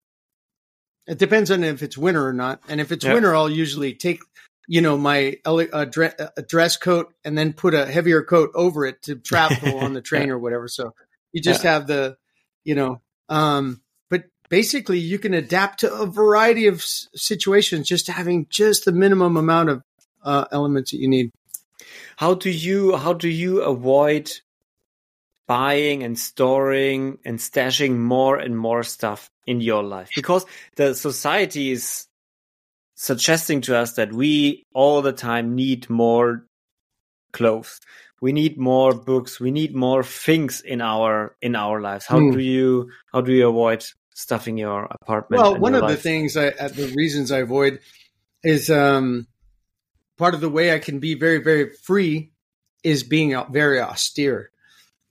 [1.07, 2.61] It depends on if it's winter or not.
[2.69, 3.15] And if it's yep.
[3.15, 4.21] winter, I'll usually take
[4.69, 9.17] you know my uh, dress coat and then put a heavier coat over it to
[9.17, 10.69] travel on the train or whatever.
[10.69, 10.95] So
[11.33, 11.73] you just yeah.
[11.73, 12.17] have the,
[12.63, 18.47] you know, um, but basically you can adapt to a variety of situations just having
[18.49, 19.83] just the minimum amount of
[20.23, 21.33] uh, elements that you need.
[22.21, 24.31] How do you how do you avoid
[25.49, 30.11] buying and storing and stashing more and more stuff in your life?
[30.15, 30.45] Because
[30.77, 32.09] the society is
[32.95, 36.45] suggesting to us that we all the time need more
[37.33, 37.81] clothes
[38.21, 42.33] we need more books we need more things in our in our lives how mm.
[42.33, 43.83] do you how do you avoid
[44.15, 45.93] stuffing your apartment well one of life?
[45.93, 47.79] the things i uh, the reasons i avoid
[48.43, 49.27] is um
[50.21, 52.31] part of the way i can be very very free
[52.85, 54.51] is being very austere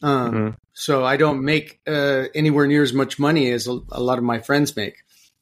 [0.02, 0.56] um mm-hmm.
[0.74, 4.24] so i don't make uh, anywhere near as much money as a, a lot of
[4.24, 4.98] my friends make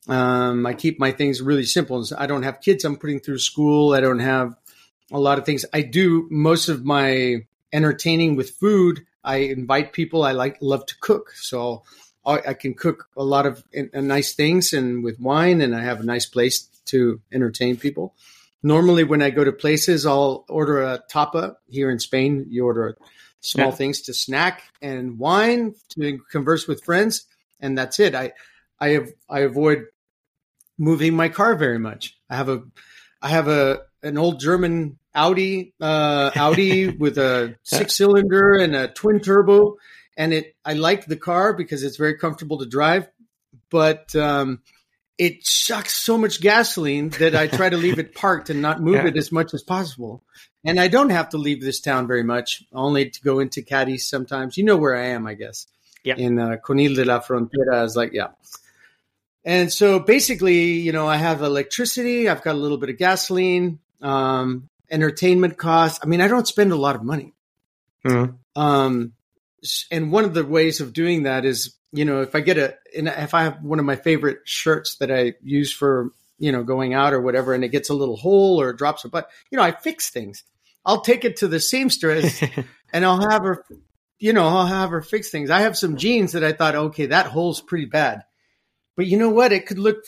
[0.07, 2.05] um, I keep my things really simple.
[2.17, 3.93] I don't have kids I'm putting through school.
[3.93, 4.55] I don't have
[5.11, 5.65] a lot of things.
[5.73, 9.05] I do most of my entertaining with food.
[9.23, 10.23] I invite people.
[10.23, 11.83] I like love to cook, so
[12.25, 16.05] I, can cook a lot of nice things and with wine, and I have a
[16.05, 18.13] nice place to entertain people.
[18.63, 21.57] Normally, when I go to places, I'll order a tapa.
[21.67, 22.97] Here in Spain, you order
[23.39, 23.75] small yeah.
[23.75, 27.25] things to snack and wine to converse with friends,
[27.59, 28.15] and that's it.
[28.15, 28.33] I
[28.79, 29.85] I have I avoid
[30.77, 32.17] moving my car very much.
[32.29, 32.63] I have a
[33.21, 38.87] I have a an old German Audi uh, Audi with a six cylinder and a
[38.87, 39.77] twin turbo,
[40.17, 43.07] and it I like the car because it's very comfortable to drive,
[43.69, 44.61] but um,
[45.17, 48.95] it sucks so much gasoline that I try to leave it parked and not move
[48.95, 49.07] yeah.
[49.07, 50.23] it as much as possible.
[50.63, 54.07] And I don't have to leave this town very much, only to go into Cadiz
[54.07, 54.57] sometimes.
[54.57, 55.67] You know where I am, I guess.
[56.03, 56.15] Yeah.
[56.17, 58.29] In uh, Conil de la Frontera is like, yeah.
[59.43, 63.79] And so basically, you know, I have electricity, I've got a little bit of gasoline,
[64.01, 65.99] um, entertainment costs.
[66.03, 67.33] I mean, I don't spend a lot of money.
[68.05, 68.61] Mm-hmm.
[68.61, 69.13] Um,
[69.89, 72.75] and one of the ways of doing that is, you know, if I get a,
[72.93, 76.93] if I have one of my favorite shirts that I use for, you know, going
[76.93, 79.63] out or whatever, and it gets a little hole or drops a butt, you know,
[79.63, 80.43] I fix things.
[80.85, 82.41] I'll take it to the seamstress
[82.93, 83.65] and I'll have her,
[84.19, 85.49] you know, I'll have her fix things.
[85.49, 88.23] I have some jeans that I thought, okay, that hole's pretty bad.
[88.95, 89.51] But you know what?
[89.51, 90.03] It could look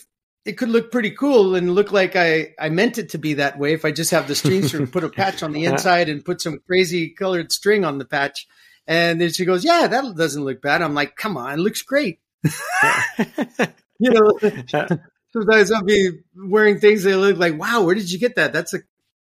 [0.46, 3.60] it could look pretty cool and look like I, I meant it to be that
[3.60, 6.24] way if I just have the string and put a patch on the inside and
[6.24, 8.48] put some crazy colored string on the patch.
[8.90, 10.82] And then she goes, Yeah, that doesn't look bad.
[10.82, 12.20] I'm like, Come on, it looks great.
[14.00, 14.32] you know,
[15.32, 18.52] sometimes I'll be wearing things that look like, Wow, where did you get that?
[18.52, 18.80] That's a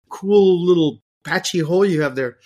[0.10, 2.38] cool little patchy hole you have there.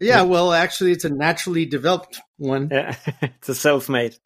[0.00, 2.70] Yeah, well, actually, it's a naturally developed one.
[2.72, 4.16] Yeah, it's a self-made.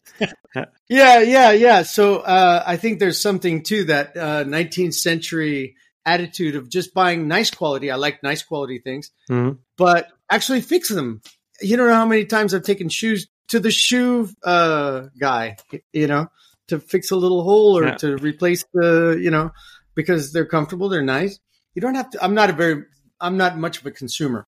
[0.88, 1.82] yeah, yeah, yeah.
[1.82, 7.28] So uh, I think there's something to that uh, 19th century attitude of just buying
[7.28, 7.90] nice quality.
[7.90, 9.58] I like nice quality things, mm-hmm.
[9.76, 11.20] but actually fix them.
[11.60, 15.56] You don't know how many times I've taken shoes to the shoe uh, guy,
[15.92, 16.28] you know,
[16.68, 17.94] to fix a little hole or yeah.
[17.96, 19.52] to replace the, you know,
[19.94, 21.38] because they're comfortable, they're nice.
[21.74, 22.24] You don't have to.
[22.24, 22.84] I'm not a very.
[23.20, 24.46] I'm not much of a consumer.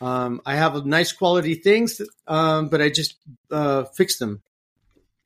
[0.00, 3.16] Um, I have nice quality things, um, but I just
[3.50, 4.42] uh, fix them.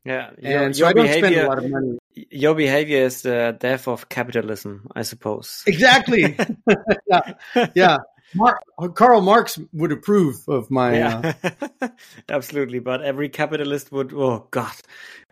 [0.04, 1.98] Yeah, your, and so I don't behavior, spend a lot of money.
[2.14, 5.62] Your behavior is the death of capitalism, I suppose.
[5.66, 6.36] Exactly.
[7.06, 7.34] yeah,
[7.74, 7.98] yeah.
[8.34, 8.60] Mar-
[8.94, 10.96] Karl Marx would approve of my.
[10.96, 11.34] Yeah,
[11.80, 11.88] uh...
[12.28, 12.78] absolutely.
[12.78, 14.12] But every capitalist would.
[14.12, 14.72] Oh God,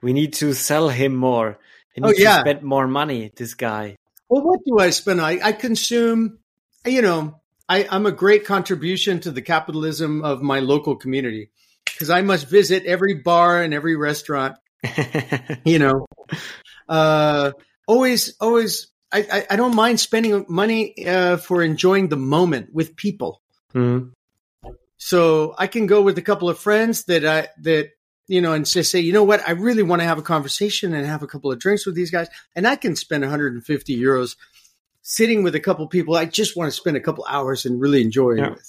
[0.03, 1.59] we need to sell him more.
[1.93, 2.37] He needs oh, yeah.
[2.37, 3.31] to spend more money.
[3.35, 3.97] This guy.
[4.29, 5.21] Well, what do I spend?
[5.21, 6.39] I, I consume.
[6.85, 11.51] You know, I, I'm a great contribution to the capitalism of my local community
[11.85, 14.57] because I must visit every bar and every restaurant.
[15.65, 16.07] you know,
[16.89, 17.53] uh,
[17.87, 18.89] always, always.
[19.13, 23.43] I, I, I, don't mind spending money uh, for enjoying the moment with people.
[23.75, 24.09] Mm-hmm.
[24.99, 27.91] So I can go with a couple of friends that I that
[28.27, 30.93] you know and just say, you know what, I really want to have a conversation
[30.93, 34.37] and have a couple of drinks with these guys, and I can spend 150 euros
[35.03, 36.17] sitting with a couple of people.
[36.17, 38.53] I just want to spend a couple hours and really enjoy yeah.
[38.53, 38.61] it.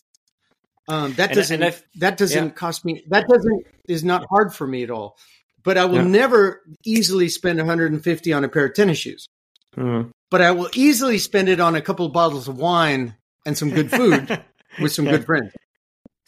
[0.88, 2.52] Um, that doesn't and that doesn't yeah.
[2.52, 3.04] cost me.
[3.10, 5.18] That doesn't is not hard for me at all.
[5.64, 6.04] But I will yeah.
[6.04, 9.28] never easily spend 150 on a pair of tennis shoes.
[9.76, 10.12] Mm.
[10.32, 13.16] But I will easily spend it on a couple of bottles of wine
[13.46, 14.44] and some good food
[14.82, 15.12] with some yeah.
[15.12, 15.54] good friends.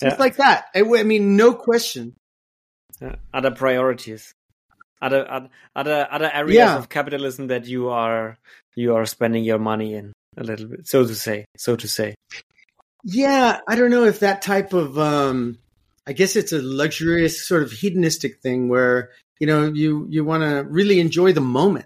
[0.02, 0.66] Just like that.
[0.74, 2.16] I, I, mean, no question.
[3.34, 4.34] Other priorities,
[5.02, 8.38] other other other areas of capitalism that you are
[8.76, 12.14] you are spending your money in a little bit, so to say, so to say.
[13.04, 15.58] Yeah, I don't know if that type of um
[16.06, 20.44] I guess it's a luxurious sort of hedonistic thing where you know you you want
[20.44, 21.86] to really enjoy the moment.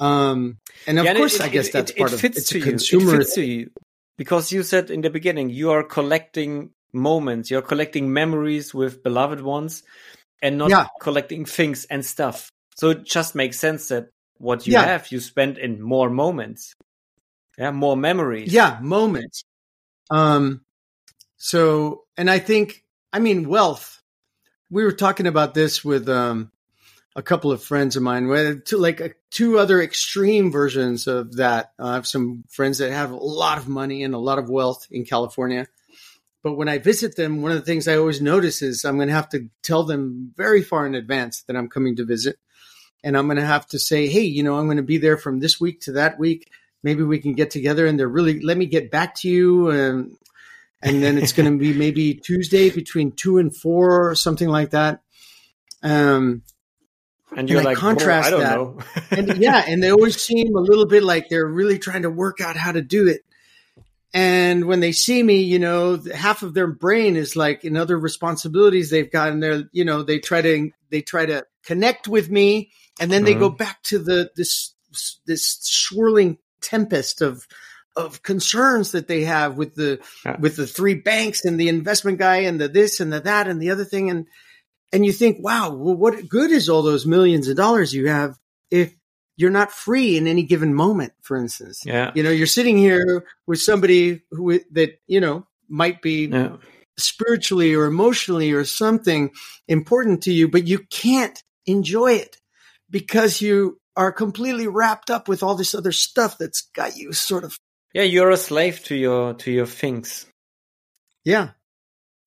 [0.00, 2.60] Um and of yeah, course it, I guess it, that's it, part of it's a
[2.60, 3.70] consumer it fits to you
[4.16, 9.40] because you said in the beginning you are collecting moments, you're collecting memories with beloved
[9.40, 9.82] ones
[10.42, 10.86] and not yeah.
[11.00, 12.50] collecting things and stuff.
[12.76, 14.84] So it just makes sense that what you yeah.
[14.84, 16.74] have you spend in more moments.
[17.58, 18.52] Yeah, more memories.
[18.52, 19.44] Yeah, moments.
[20.10, 20.62] Um,
[21.36, 22.82] so, and I think,
[23.12, 24.00] I mean, wealth.
[24.70, 26.52] We were talking about this with um,
[27.16, 31.36] a couple of friends of mine, with two, like uh, two other extreme versions of
[31.36, 31.72] that.
[31.78, 34.48] Uh, I have some friends that have a lot of money and a lot of
[34.48, 35.66] wealth in California.
[36.42, 39.08] But when I visit them, one of the things I always notice is I'm going
[39.08, 42.36] to have to tell them very far in advance that I'm coming to visit.
[43.02, 45.16] And I'm going to have to say, hey, you know, I'm going to be there
[45.16, 46.50] from this week to that week
[46.82, 50.16] maybe we can get together and they're really let me get back to you and
[50.82, 54.70] and then it's going to be maybe Tuesday between two and four or something like
[54.70, 55.02] that.
[55.82, 56.42] Um,
[57.36, 61.02] and you're and like, contrast that, and yeah, and they always seem a little bit
[61.02, 63.22] like they're really trying to work out how to do it.
[64.12, 67.98] And when they see me, you know, half of their brain is like in other
[67.98, 72.30] responsibilities they've got, and they're, you know, they try to they try to connect with
[72.30, 73.40] me, and then they mm-hmm.
[73.40, 74.74] go back to the this
[75.26, 77.46] this swirling tempest of
[77.96, 80.36] of concerns that they have with the yeah.
[80.38, 83.60] with the three banks and the investment guy and the this and the that and
[83.60, 84.26] the other thing and
[84.92, 88.38] and you think wow well what good is all those millions of dollars you have
[88.70, 88.94] if
[89.36, 91.82] you're not free in any given moment for instance?
[91.84, 92.12] Yeah.
[92.14, 96.56] You know you're sitting here with somebody who that you know might be yeah.
[96.98, 99.30] spiritually or emotionally or something
[99.68, 102.36] important to you but you can't enjoy it
[102.90, 107.44] because you are completely wrapped up with all this other stuff that's got you sort
[107.44, 107.58] of
[107.94, 110.26] yeah you're a slave to your to your things.
[111.24, 111.50] Yeah.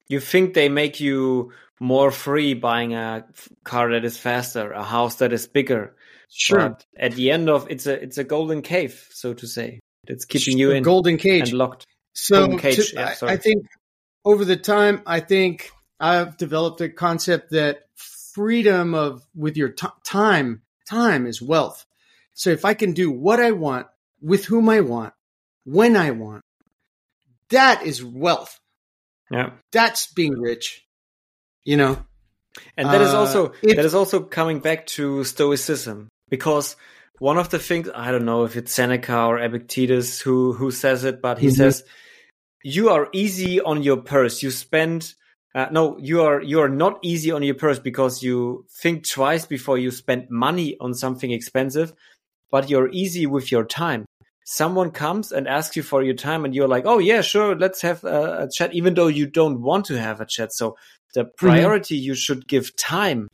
[0.08, 1.54] You think they make you
[1.84, 3.26] more free buying a
[3.64, 5.96] car that is faster a house that is bigger
[6.30, 9.80] sure but at the end of it's a it's a golden cave so to say
[10.08, 13.66] it's keeping you in golden cage and locked so cage, to, yeah, I, I think
[14.24, 17.82] over the time i think i've developed a concept that
[18.34, 19.74] freedom of with your
[20.04, 21.86] time time is wealth.
[22.34, 23.88] So if I can do what I want
[24.22, 25.14] with whom I want,
[25.66, 26.44] when I want,
[27.50, 28.60] that is wealth.
[29.30, 29.52] Yeah.
[29.72, 30.86] That's being rich.
[31.66, 32.06] You know?
[32.78, 36.76] And that uh, is also it, that is also coming back to stoicism because
[37.20, 41.04] one of the things I don't know if it's Seneca or Epictetus who who says
[41.04, 41.56] it, but he mm-hmm.
[41.56, 41.84] says
[42.64, 44.44] you are easy on your purse.
[44.44, 45.14] You spend
[45.56, 49.46] uh, no, you are you are not easy on your purse because you think twice
[49.46, 51.94] before you spend money on something expensive,
[52.50, 54.06] but you're easy with your time.
[54.46, 57.82] Someone comes and asks you for your time, and you're like, "Oh yeah, sure, let's
[57.82, 60.52] have a, a chat," even though you don't want to have a chat.
[60.54, 60.76] So
[61.14, 61.46] the mm-hmm.
[61.46, 62.06] priority mm-hmm.
[62.06, 63.28] you should give time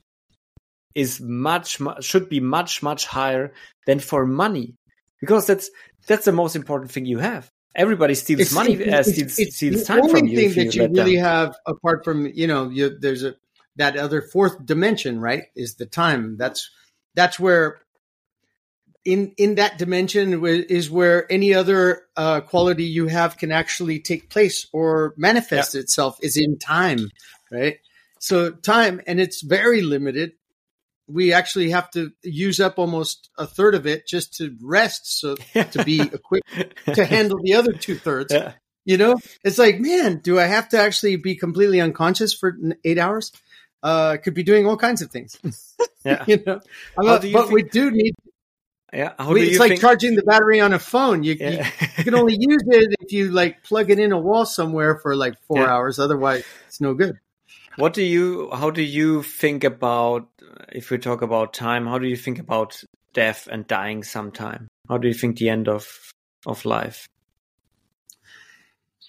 [0.95, 3.53] is much, much should be much much higher
[3.85, 4.75] than for money
[5.19, 5.69] because that's
[6.07, 9.83] that's the most important thing you have everybody steals it's, money, uh, steals, it's, steals
[9.83, 10.35] time from you.
[10.35, 11.25] The only thing that you really them.
[11.25, 13.35] have, apart from you know, you, there's a
[13.75, 15.45] that other fourth dimension, right?
[15.55, 16.37] Is the time.
[16.37, 16.69] That's
[17.15, 17.81] that's where
[19.05, 24.29] in in that dimension is where any other uh, quality you have can actually take
[24.29, 25.81] place or manifest yeah.
[25.81, 27.09] itself is in time,
[27.51, 27.77] right?
[28.19, 30.33] So time, and it's very limited
[31.09, 35.35] we actually have to use up almost a third of it just to rest so
[35.53, 36.47] to be equipped
[36.93, 38.53] to handle the other two thirds yeah.
[38.85, 42.97] you know, it's like, man, do I have to actually be completely unconscious for eight
[42.97, 43.31] hours?
[43.83, 45.37] Uh, could be doing all kinds of things.
[46.05, 46.23] Yeah.
[46.27, 46.61] you know,
[46.97, 48.13] you but think- we do need.
[48.93, 49.13] Yeah.
[49.27, 49.81] We- it's like think?
[49.81, 51.23] charging the battery on a phone.
[51.23, 51.59] You, you
[51.97, 55.13] you can only use it if you like plug it in a wall somewhere for
[55.13, 55.73] like four Yeah.
[55.73, 55.99] hours.
[55.99, 57.19] Otherwise, it's no good.
[57.79, 58.49] What do you?
[58.51, 60.27] How do you think about?
[60.69, 64.67] If we talk about time, how do you think about death and dying sometime?
[64.89, 65.87] How do you think the end of
[66.45, 67.07] of life?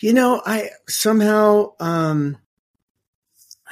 [0.00, 2.38] You know, I somehow um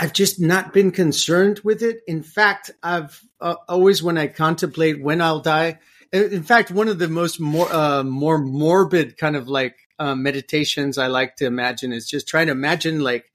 [0.01, 2.01] I've just not been concerned with it.
[2.09, 5.79] In fact, I've uh, always when I contemplate when I'll die.
[6.13, 10.99] In fact, one of the most more uh, more morbid kind of like uh, meditations
[10.99, 13.31] I like to imagine is just trying to imagine like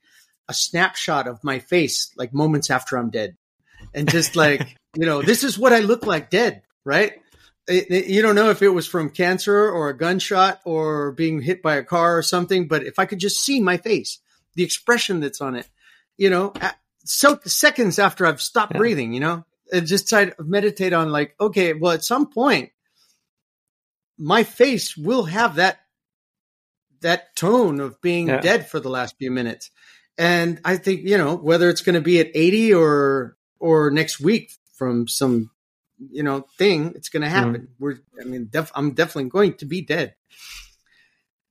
[0.48, 3.36] a snapshot of my face, like moments after I'm dead,
[3.94, 7.14] and just like you know, this is what I look like dead, right?
[7.66, 11.40] it, it- you don't know if it was from cancer or a gunshot or being
[11.40, 14.18] hit by a car or something, but if I could just see my face,
[14.54, 15.66] the expression that's on it,
[16.18, 18.78] you know, at- so seconds after I've stopped Yeah.
[18.78, 22.70] breathing, you know, and just try to meditate on like, okay, well, at some point,
[24.18, 25.80] my face will have that
[27.00, 28.40] that tone of being Yeah.
[28.40, 29.70] dead for the last few minutes.
[30.16, 34.20] And I think, you know, whether it's going to be at 80 or or next
[34.20, 35.50] week from some
[36.10, 37.68] you know thing it's going to happen.
[37.78, 40.14] We're i mean def- i'm definitely going to be dead.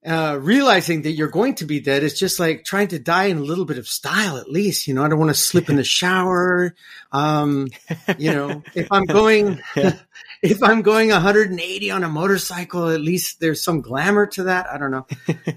[0.06, 3.38] Uh realizing that you're going to be dead is just like trying to die in
[3.38, 5.04] a little bit of style at least you know?
[5.04, 6.76] I don't want to slip in the shower
[7.12, 7.70] um
[8.18, 8.64] you know?
[8.76, 9.62] If i'm going
[10.42, 14.78] if i'm going 180 on a motorcycle at least there's some glamour to that i
[14.78, 15.06] don't know.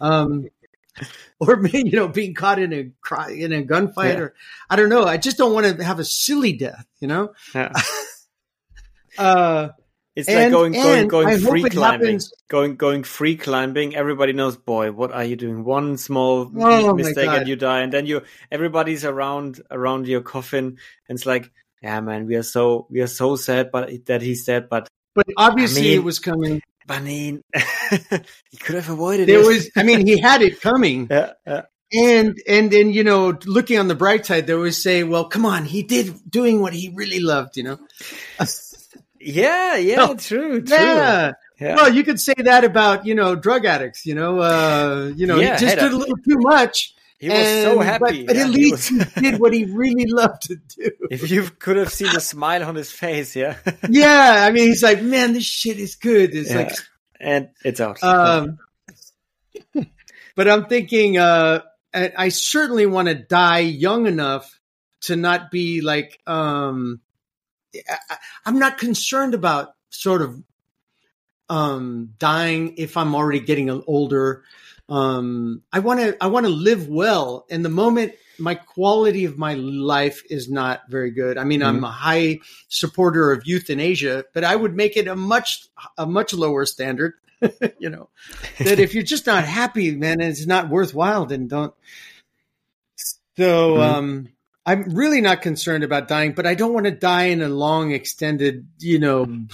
[0.00, 0.48] Um
[1.40, 4.20] or maybe you know being caught in a cry in a gunfight Yeah.
[4.20, 4.34] or
[4.70, 7.72] i don't know i just don't want to have a silly death you know Yeah.
[9.18, 9.68] uh
[10.16, 12.06] It's like going going going free climbing.
[12.06, 13.92] happens- Going going free climbing.
[13.96, 15.60] Everybody knows, boy, what are you doing?
[15.64, 20.78] One small Oh, mistake and you die, and then you everybody's around around your coffin,
[21.08, 24.46] and it's like, yeah, man, we are so we are so sad, but that he's
[24.46, 24.70] dead.
[24.70, 27.42] But but obviously I mean- it was coming I mean,
[28.50, 29.46] he could have avoided there it.
[29.46, 31.62] was i mean he had it coming yeah, yeah.
[31.92, 35.46] and and and you know looking on the bright side they always say well come
[35.46, 37.78] on he did doing what he really loved you know
[39.20, 40.14] yeah, yeah, No.
[40.14, 40.76] true, true.
[40.76, 41.76] yeah Yeah.
[41.76, 45.36] well you could say that about you know drug addicts you know uh you know
[45.38, 48.24] Yeah, he just did a little too much he was so happy.
[48.24, 50.90] but, but yeah, at he least was- he did what he really loved to do
[51.10, 53.56] if you could have seen the smile on his face, yeah,
[53.88, 56.56] yeah i mean he's like man this shit is good it's Yeah.
[56.58, 56.72] like
[57.18, 58.02] and it's out.
[58.04, 58.58] Um,
[60.34, 61.60] but I'm thinking, uh,
[61.94, 64.60] I certainly want to die young enough
[65.02, 67.00] to not be like, um,
[67.88, 70.42] I- I'm not concerned about sort of,
[71.48, 74.42] um, dying if I'm already getting older.
[74.88, 77.46] Um, I want to, I want to live well.
[77.50, 81.38] And the moment my quality of my life is not very good.
[81.38, 85.66] I mean, I'm a high supporter of euthanasia, but I would make it a much,
[85.96, 87.14] a much lower standard.
[87.78, 88.08] you know,
[88.60, 91.74] that if you're just not happy, man, and it's not worthwhile, then don't.
[93.36, 93.80] So, Mhm.
[93.80, 94.28] um,
[94.64, 97.92] I'm really not concerned about dying, but I don't want to die in a long,
[97.92, 99.46] extended, you know,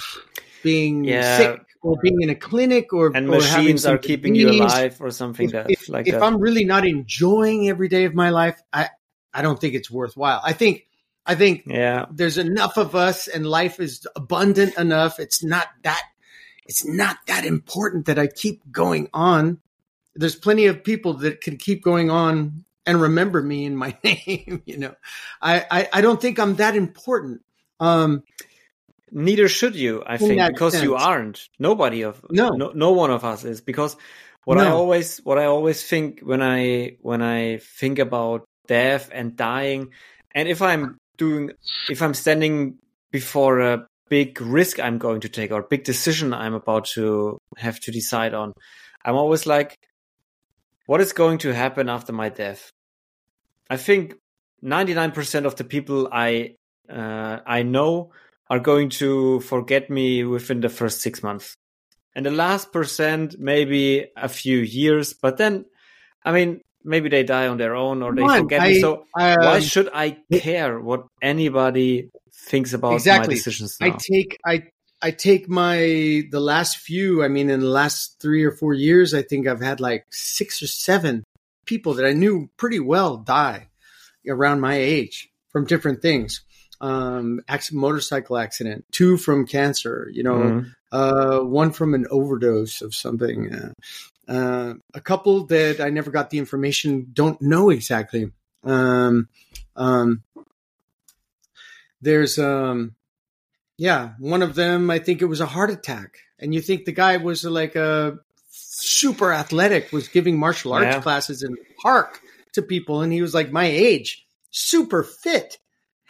[0.63, 1.37] being Yeah.
[1.37, 5.11] sick or being in a clinic or and or machines are keeping you alive or
[5.11, 6.23] something If, that if, like if that.
[6.23, 8.91] I'm really not enjoying every day of my life, I
[9.35, 10.41] I don't think it's worthwhile.
[10.45, 10.87] I think
[11.27, 15.19] I think yeah, there's enough of us and life is abundant enough.
[15.19, 16.03] It's not that
[16.67, 19.59] it's not that important that I keep going on.
[20.15, 24.63] There's plenty of people that can keep going on and remember me in my name.
[24.67, 24.95] You know,
[25.41, 27.43] I, I, I don't think I'm that important.
[27.81, 28.23] Um,
[29.13, 30.03] neither should you.
[30.07, 31.49] I think because you aren't.
[31.59, 32.51] Nobody of No.
[32.51, 33.97] no, no one of us is because
[34.45, 39.37] what I always what I always think when I when I think about death and
[39.37, 39.91] dying,
[40.35, 41.51] and if I'm doing
[41.89, 42.79] if I'm standing
[43.11, 47.39] before a big risk I'm going to take or a big decision I'm about to
[47.57, 48.53] have to decide on,
[49.05, 49.77] I'm always like,
[50.87, 52.71] what is going to happen after my death?
[53.71, 54.15] I think
[54.65, 56.57] 99% of the people I
[56.91, 58.13] uh, I know
[58.53, 61.55] are going to forget me within the first six months.
[62.15, 65.65] And the last percent, maybe a few years, but then,
[66.23, 68.81] I mean, maybe they die on their own or they Come forget I- me.
[68.81, 72.11] So I, why um, should I care what anybody
[72.51, 73.37] thinks about my Exactly.
[73.37, 74.65] decisions I take I
[75.01, 75.79] I take my
[76.31, 77.25] the last few.
[77.25, 80.63] I mean, in the last three or four years, I think I've had like six
[80.63, 81.25] or seven
[81.65, 83.71] people that I knew pretty well die
[84.29, 86.43] around my age from different things.
[86.83, 87.41] Um,
[87.73, 90.11] motorcycle accident, two from cancer.
[90.13, 90.75] You know, Mhm.
[90.91, 93.55] uh, one from an overdose of something.
[93.55, 93.73] Uh,
[94.29, 98.31] Uh, a couple that I never got the information don't know exactly.
[98.63, 99.29] Um,
[99.75, 100.23] um,
[102.01, 102.95] there's, um,
[103.77, 106.19] yeah, one of them, I think it was a heart attack.
[106.39, 108.21] And you think the guy was like a
[108.51, 111.03] super athletic, was giving martial arts Yeah.
[111.03, 112.21] classes in the park
[112.53, 113.03] to people.
[113.03, 115.59] And he was like my age, super fit.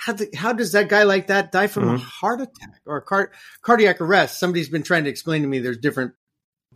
[0.04, 2.00] How, the, how does that guy like that die from a Mhm.
[2.00, 3.30] heart attack or a car,
[3.60, 4.40] cardiac arrest?
[4.40, 6.14] Somebody's been trying to explain to me there's different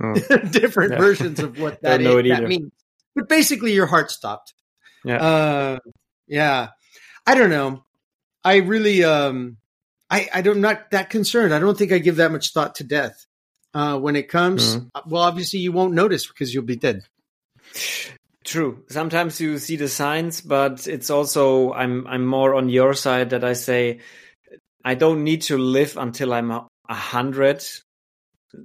[0.01, 0.15] Oh.
[0.51, 0.99] different Yeah.
[0.99, 2.71] versions of what that, is- that means.
[3.15, 4.53] But basically, your heart stopped.
[5.05, 5.17] Yeah.
[5.17, 5.79] Uh,
[6.29, 6.69] yeah.
[7.27, 7.85] I don't know.
[8.45, 9.57] I really, um,
[10.11, 11.53] I, I don't, I'm not that concerned.
[11.55, 13.27] I don't think I give that much thought to death.
[13.75, 14.91] Uh, when it comes, Mhm.
[15.07, 17.03] well, obviously you won't notice because you'll be dead.
[18.47, 18.85] True.
[18.89, 23.43] Sometimes you see the signs, but it's also I'm I'm more on your side that
[23.43, 23.99] I say
[24.85, 27.65] I don't need to live until I'm a hundred.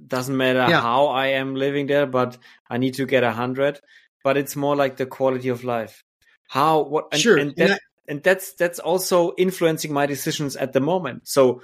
[0.06, 0.80] Doesn't matter Yeah.
[0.80, 2.38] how I am living there, but
[2.70, 3.80] I need to get a hundred.
[4.22, 6.04] But it's more like the quality of life.
[6.48, 10.72] How what and, Sure, and, and that, and that's that's also influencing my decisions at
[10.72, 11.26] the moment.
[11.26, 11.62] So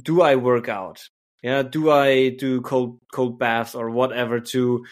[0.00, 1.00] do I work out?
[1.42, 4.84] Yeah, do I do cold cold baths or whatever to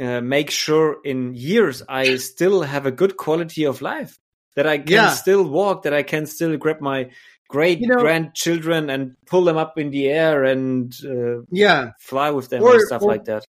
[0.00, 4.18] uh, make sure in years I still have a good quality of life
[4.56, 5.10] that I can Yeah.
[5.10, 7.10] still walk, that I can still grab my
[7.48, 11.92] great You know- grandchildren and pull them up in the air and uh, Yeah.
[12.00, 13.44] fly with them Or- and stuff or- like that.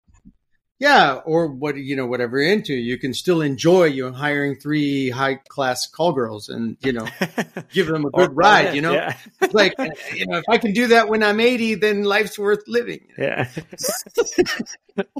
[0.80, 1.16] Yeah.
[1.26, 5.36] Or what, you know, whatever you're into, you can still enjoy you hiring three high
[5.36, 7.06] class call girls and, you know,
[7.74, 9.18] give them a good ride, you know, yeah,
[9.52, 9.74] like,
[10.16, 13.08] you know, if I can do that when I'm 80, then life's worth living.
[13.18, 13.50] yeah.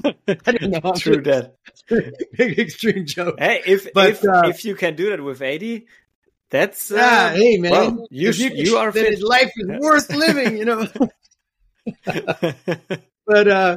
[0.04, 0.92] I don't know.
[0.92, 1.56] True that.
[2.36, 3.36] big extreme joke.
[3.38, 5.86] Hey, if But, if uh, if you can do that with eighty,
[6.50, 9.22] that's uh, Yeah, hey man, well, you sh- you are then fit.
[9.22, 10.86] Life is worth living, you know.
[13.30, 13.76] But uh,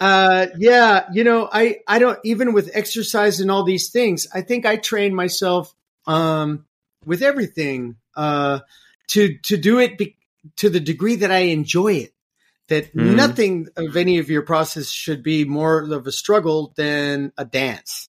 [0.00, 4.26] uh, yeah, you know, I I don't even with exercise and all these things.
[4.32, 5.74] I think I train myself
[6.06, 6.64] um,
[7.04, 8.60] with everything uh,
[9.08, 10.16] to to do it be-
[10.56, 12.12] to the degree that I enjoy it.
[12.68, 13.16] That Mhm.
[13.16, 18.08] nothing of any of your process should be more of a struggle than a dance.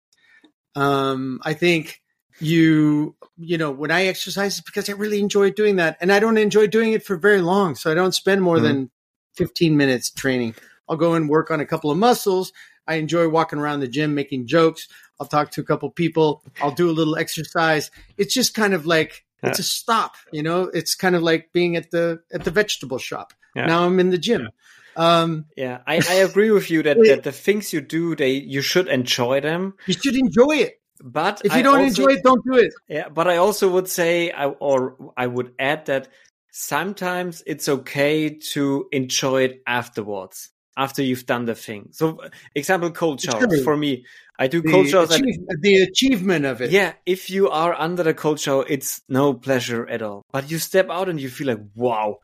[0.75, 2.01] Um, I think
[2.39, 6.19] you you know when I exercise it's because I really enjoy doing that, and I
[6.21, 8.63] don't enjoy doing it for very long, so I don't spend more Mhm.
[8.63, 8.91] than
[9.35, 10.55] fifteen minutes training.
[10.89, 12.51] I'll go and work on a couple of muscles.
[12.87, 14.87] I enjoy walking around the gym making jokes.
[15.19, 16.43] I'll talk to a couple people.
[16.61, 17.89] I'll do a little exercise.
[18.17, 20.63] It's just kind of like it's a stop, you know.
[20.73, 23.33] It's kind of like being at the at the vegetable shop.
[23.55, 23.65] Yeah.
[23.67, 24.49] Now I'm in the gym.
[24.97, 28.61] Um, yeah, I, I agree with you that, that the things you do, they you
[28.61, 29.73] should enjoy them.
[29.87, 30.79] you should enjoy it.
[31.03, 32.73] But If you I don't also- enjoy it, don't do it.
[32.87, 36.07] Yeah, but I also would say, I, or I would add that
[36.51, 41.89] sometimes it's okay to enjoy it afterwards, after you've done the thing.
[41.91, 42.19] So,
[42.53, 43.63] example, cold showers.
[43.63, 44.05] For me,
[44.37, 45.11] I do cold showers.
[45.11, 46.71] and- achieve- the achievement of it.
[46.71, 50.23] yeah, if you are under the cold shower, it's no pleasure at all.
[50.31, 52.19] But you step out and you feel like, wow,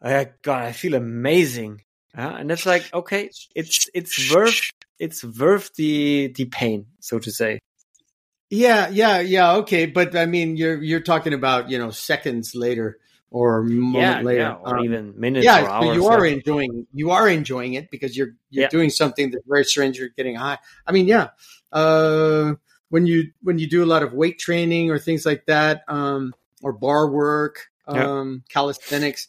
[0.00, 1.82] uh, God, I feel amazing.
[2.16, 7.30] Yeah, and that's like, okay, it's it's worth it's worth the the pain, so to
[7.30, 7.58] say.
[8.50, 9.54] Yeah, yeah, yeah.
[9.56, 12.98] Okay, but I mean, you're you're talking about you know seconds later
[13.32, 14.40] or a moment Yeah, later.
[14.40, 15.86] yeah, or Um, even minutes or yeah, hours.
[15.88, 16.34] but you are yeah.
[16.34, 19.98] enjoying you are enjoying it because you're you're doing something that's very strange.
[19.98, 20.58] You're getting high.
[20.86, 21.30] I mean, yeah.
[21.72, 22.54] Uh,
[22.90, 26.34] when you when you do a lot of weight training or things like that, um,
[26.62, 29.28] or bar work, um, calisthenics,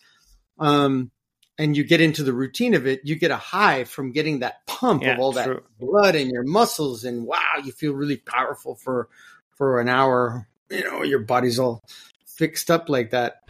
[0.59, 1.09] um,
[1.57, 4.65] and you get into the routine of it, you get a high from getting that
[4.67, 5.63] pump of all that true.
[5.79, 9.07] blood in your muscles, and wow, you feel really powerful for
[9.51, 10.47] for an hour.
[10.69, 11.83] You know, your body's all
[12.25, 13.43] fixed up like that.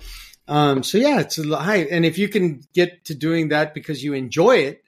[0.48, 4.04] Um, so yeah, it's a high, and if you can get to doing that because
[4.04, 4.84] you enjoy it,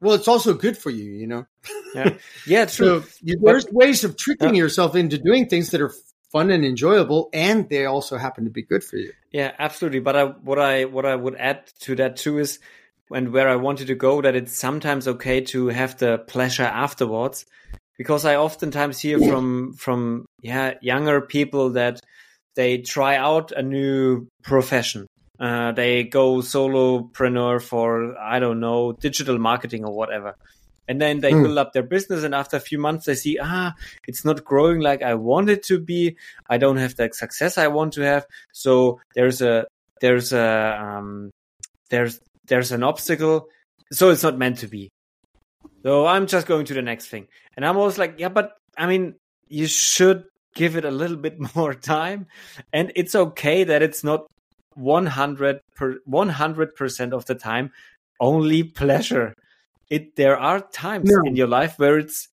[0.00, 1.04] well, it's also good for you.
[1.04, 1.46] You know,
[1.94, 3.02] Yeah, yeah, true.
[3.02, 5.92] so you, there's ways of tricking yourself into doing things that are
[6.32, 9.12] fun and enjoyable, and they also happen to be good for you.
[9.30, 10.00] Yeah, absolutely.
[10.00, 12.58] But I, what I what I would add to that too is,
[13.10, 17.46] and where I wanted to go, that it's sometimes okay to have the pleasure afterwards,
[17.96, 22.00] because I oftentimes hear from from yeah younger people that
[22.56, 25.06] they try out a new profession.
[25.38, 30.34] Uh, they go solopreneur for I don't know digital marketing or whatever,
[30.88, 31.42] and then they Hmm.
[31.42, 32.24] build up their business.
[32.24, 33.74] And after a few months, they see ah,
[34.08, 36.16] it's not growing like I want it to be.
[36.48, 38.24] I don't have the success I want to have.
[38.52, 39.66] So there's a
[40.00, 41.30] there's a um,
[41.90, 43.48] there's there's an obstacle.
[43.92, 44.90] So it's not meant to be.
[45.82, 48.86] So I'm just going to the next thing, and I'm always like, yeah, but I
[48.86, 49.14] mean,
[49.48, 50.24] you should
[50.56, 52.26] give it a little bit more time,
[52.72, 54.26] and it's okay that it's not
[54.74, 57.70] 100 per 100 percent of the time
[58.20, 59.34] only pleasure.
[59.88, 61.22] It there are times No.
[61.24, 62.28] in your life where it's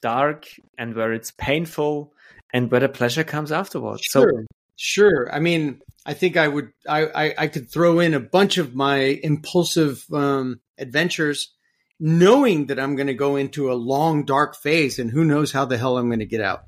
[0.00, 0.46] dark
[0.78, 2.12] and where it's painful
[2.52, 4.02] and where the pleasure comes afterwards.
[4.04, 4.46] Sure, so,
[4.76, 5.32] sure.
[5.34, 8.74] I mean, I think I would, I, I, I could throw in a bunch of
[8.74, 11.52] my impulsive um, adventures,
[11.98, 15.64] knowing that I'm going to go into a long dark phase, and who knows how
[15.64, 16.64] the hell I'm going to get out.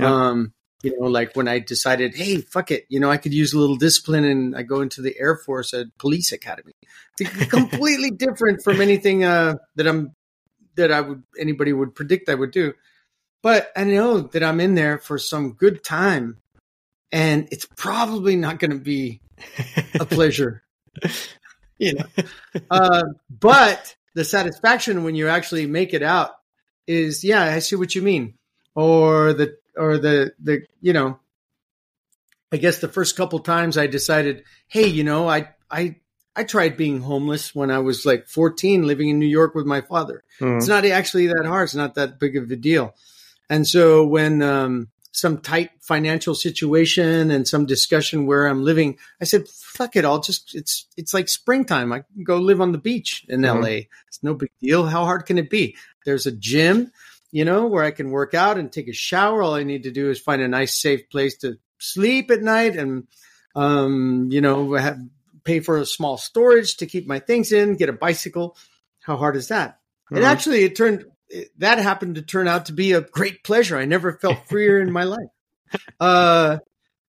[0.00, 0.28] Yeah.
[0.28, 3.52] Um, you know, like when I decided, hey, fuck it, you know, I could use
[3.52, 6.72] a little discipline, and I go into the Air Force at Police Academy.
[7.48, 10.14] Completely different from anything uh, that I'm
[10.76, 12.72] that I would anybody would predict I would do.
[13.42, 16.40] But I know that I'm in there for some good time
[17.12, 19.20] and it's probably not going to be
[19.98, 20.62] a pleasure.
[21.78, 22.24] you know.
[22.70, 26.32] Uh, but the satisfaction when you actually make it out
[26.86, 28.34] is yeah, I see what you mean.
[28.74, 31.18] Or the or the the you know
[32.52, 35.96] I guess the first couple times I decided, hey, you know, I I
[36.34, 39.80] I tried being homeless when I was like 14, living in New York with my
[39.80, 40.24] father.
[40.40, 40.58] Mm-hmm.
[40.58, 41.64] It's not actually that hard.
[41.64, 42.94] It's not that big of a deal.
[43.48, 49.24] And so when um, some tight financial situation and some discussion where I'm living, I
[49.24, 51.92] said, "Fuck it, I'll just it's it's like springtime.
[51.92, 53.60] I can go live on the beach in mm-hmm.
[53.62, 53.80] LA.
[54.08, 54.86] It's no big deal.
[54.86, 55.76] How hard can it be?
[56.04, 56.92] There's a gym,
[57.32, 59.42] you know, where I can work out and take a shower.
[59.42, 62.76] All I need to do is find a nice, safe place to sleep at night,
[62.76, 63.06] and
[63.54, 64.98] um, you know, have,
[65.44, 67.76] pay for a small storage to keep my things in.
[67.76, 68.56] Get a bicycle.
[69.00, 69.70] How hard is that?
[70.06, 70.16] Mm-hmm.
[70.16, 71.04] And actually, it turned
[71.58, 73.76] that happened to turn out to be a great pleasure.
[73.76, 75.28] I never felt freer in my life.
[75.98, 76.58] Uh,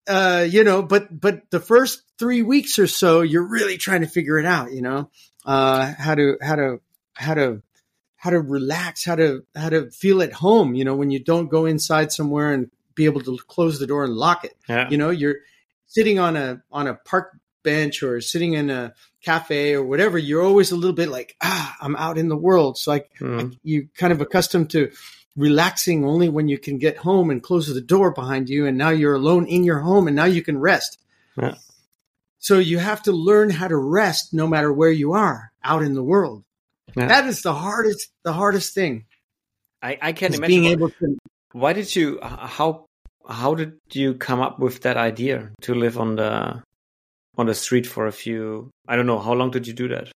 [0.07, 4.09] uh, you know, but but the first three weeks or so, you're really trying to
[4.09, 4.73] figure it out.
[4.73, 5.11] You know,
[5.47, 6.81] uh, how to how to
[7.15, 7.63] how to
[8.23, 10.77] how to relax, how to how to feel at home.
[10.77, 14.05] You know, when you don't go inside somewhere and be able to close the door
[14.05, 14.57] and lock it.
[14.69, 14.89] Yeah.
[14.89, 15.39] You know, you're
[15.89, 17.33] sitting on a on a park
[17.65, 18.95] bench or sitting in a
[19.25, 22.79] cafe or whatever, you're always a little bit like, ah, I'm out in the world.
[22.79, 23.59] So like mm.
[23.65, 24.93] you kind of accustomed to
[25.37, 28.67] relaxing only when you can get home and close the door behind you.
[28.67, 30.99] And now you're alone in your home and now you can rest.
[31.37, 31.55] Yeah.
[32.39, 35.95] So you have to learn how to rest no matter where you are out in
[35.95, 36.45] the world.
[36.97, 37.07] Yeah.
[37.07, 39.07] That is the hardest, the hardest thing.
[39.83, 41.19] I, I can't imagine being able to.
[41.53, 42.21] Why did you?
[42.23, 42.87] How
[43.29, 46.63] how did you come up with that idea to live on the
[47.37, 48.71] on the street for a few.
[48.87, 50.13] I don't know how long did you do that?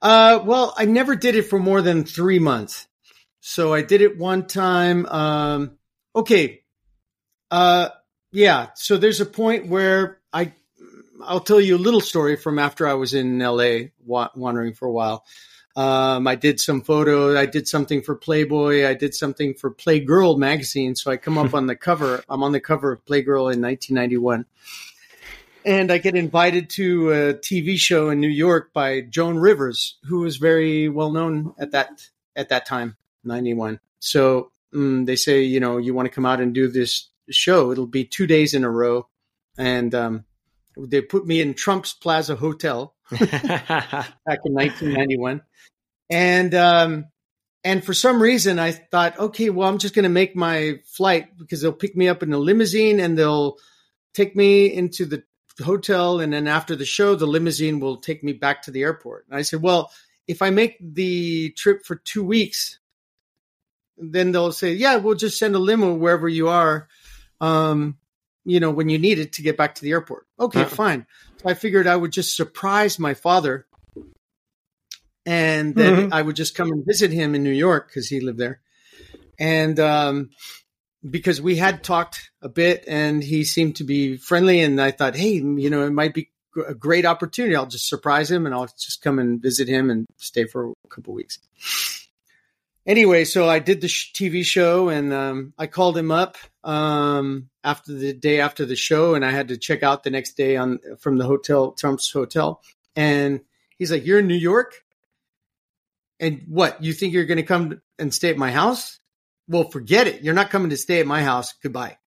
[0.00, 2.86] Uh, well, I never did it for more than three months.
[3.40, 5.06] So I did it one time.
[5.06, 5.78] Um,
[6.14, 6.62] okay.
[7.50, 7.88] Uh,
[8.32, 8.68] yeah.
[8.74, 10.52] So there's a point where I,
[11.24, 14.86] I'll tell you a little story from after I was in LA wa- wandering for
[14.86, 15.24] a while.
[15.74, 17.36] Um, I did some photos.
[17.36, 18.86] I did something for Playboy.
[18.86, 20.94] I did something for Playgirl magazine.
[20.94, 22.22] So I come up on the cover.
[22.28, 24.44] I'm on the cover of Playgirl in 1991
[25.64, 30.20] and I get invited to a TV show in New York by Joan Rivers, who
[30.20, 33.80] was very well known at that at that time, ninety one.
[34.00, 37.70] So um, they say, you know, you want to come out and do this show?
[37.70, 39.08] It'll be two days in a row,
[39.56, 40.24] and um,
[40.76, 45.42] they put me in Trump's Plaza Hotel back in nineteen ninety one,
[46.10, 47.06] and um,
[47.64, 51.36] and for some reason I thought, okay, well, I'm just going to make my flight
[51.38, 53.56] because they'll pick me up in a limousine and they'll
[54.14, 55.22] take me into the
[55.62, 56.20] hotel.
[56.20, 59.26] And then after the show the limousine will take me back to the airport.
[59.28, 59.90] And i said well
[60.26, 62.78] if i make the trip for two weeks
[63.98, 66.88] then they'll say yeah we'll just send a limo wherever you are.
[67.40, 67.98] Um,
[68.44, 70.74] you know when you need it to get back to the airport okay uh-huh.
[70.74, 71.06] fine
[71.40, 73.66] so i figured i would just surprise my father
[75.24, 76.12] and then mm-hmm.
[76.12, 78.60] i would just come and visit him in new york because he lived there
[79.38, 80.30] and um,
[81.08, 85.16] because we had talked a bit and he seemed to be friendly and I thought,
[85.16, 86.30] hey, you know, it might be
[86.68, 87.56] a great opportunity.
[87.56, 90.88] I'll just surprise him and I'll just come and visit him and stay for a
[90.88, 91.38] couple weeks.
[92.86, 97.92] Anyway, so I did the TV show and um, I called him up um, after
[97.92, 100.78] the day after the show, and I had to check out the next day on
[100.98, 102.62] from the hotel, Trump's hotel,
[102.96, 103.40] and
[103.78, 104.74] he's like, "You're in New York,
[106.20, 106.82] and what?
[106.82, 108.98] You think you're going to come and stay at my house?"
[109.48, 110.22] well, forget it.
[110.22, 111.54] You're not coming to stay at my house.
[111.62, 111.98] Goodbye.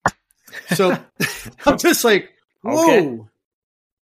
[0.74, 0.96] So
[1.66, 2.30] I'm just like,
[2.62, 3.20] whoa, okay.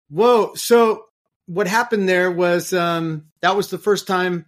[0.09, 0.53] whoa.
[0.55, 1.05] So
[1.47, 4.45] what happened there was um, that was the first time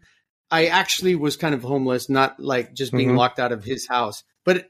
[0.51, 3.17] I actually was kind of homeless, not like just being mm-hmm.
[3.17, 4.23] locked out of his house.
[4.45, 4.69] But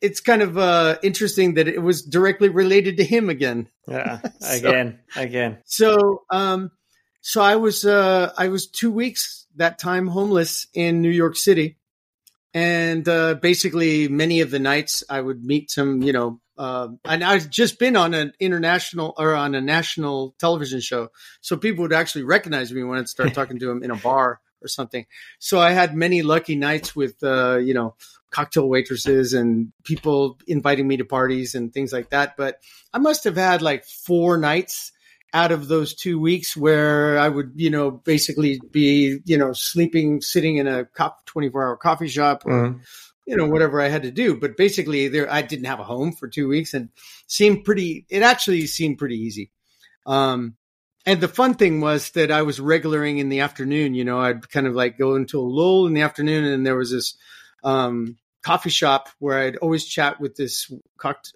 [0.00, 3.68] it's kind of uh, interesting that it was directly related to him again.
[3.88, 4.20] Yeah,
[4.50, 5.58] again, so, again.
[5.64, 6.70] So, um,
[7.20, 11.76] so I was uh, I was two weeks that time homeless in New York City
[12.56, 17.22] and uh, basically many of the nights I would meet some, you know, uh, and
[17.22, 21.10] I've just been on an international or on a national television show,
[21.42, 24.40] so people would actually recognize me when I'd start talking to them in a bar
[24.62, 25.06] or something.
[25.38, 27.94] So I had many lucky nights with, uh, you know,
[28.30, 32.36] cocktail waitresses and people inviting me to parties and things like that.
[32.36, 32.60] But
[32.92, 34.92] I must have had like four nights
[35.32, 40.20] out of those two weeks where I would, you know, basically be, you know, sleeping,
[40.20, 40.86] sitting in a
[41.26, 42.80] 24 hour coffee shop or, mm.
[43.26, 44.36] you know, whatever I had to do.
[44.36, 46.90] But basically there, I didn't have a home for two weeks and
[47.26, 49.50] seemed pretty, it actually seemed pretty easy.
[50.06, 50.56] Um,
[51.06, 53.94] and the fun thing was that I was regularing in the afternoon.
[53.94, 56.74] You know, I'd kind of like go into a lull in the afternoon, and there
[56.74, 57.16] was this
[57.62, 60.70] um, coffee shop where I'd always chat with this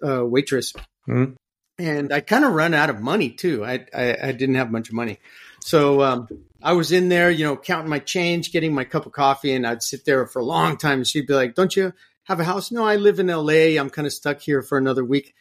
[0.05, 0.73] uh, waitress.
[1.07, 1.33] Mm-hmm.
[1.79, 3.65] And I kind of run out of money too.
[3.65, 5.19] I, I, I didn't have much money,
[5.61, 6.27] so um,
[6.61, 9.65] I was in there, you know, counting my change, getting my cup of coffee, and
[9.65, 10.99] I'd sit there for a long time.
[10.99, 11.93] And she'd be like, "Don't you
[12.25, 13.77] have a house?" No, I live in L.A.
[13.77, 15.33] I'm kind of stuck here for another week.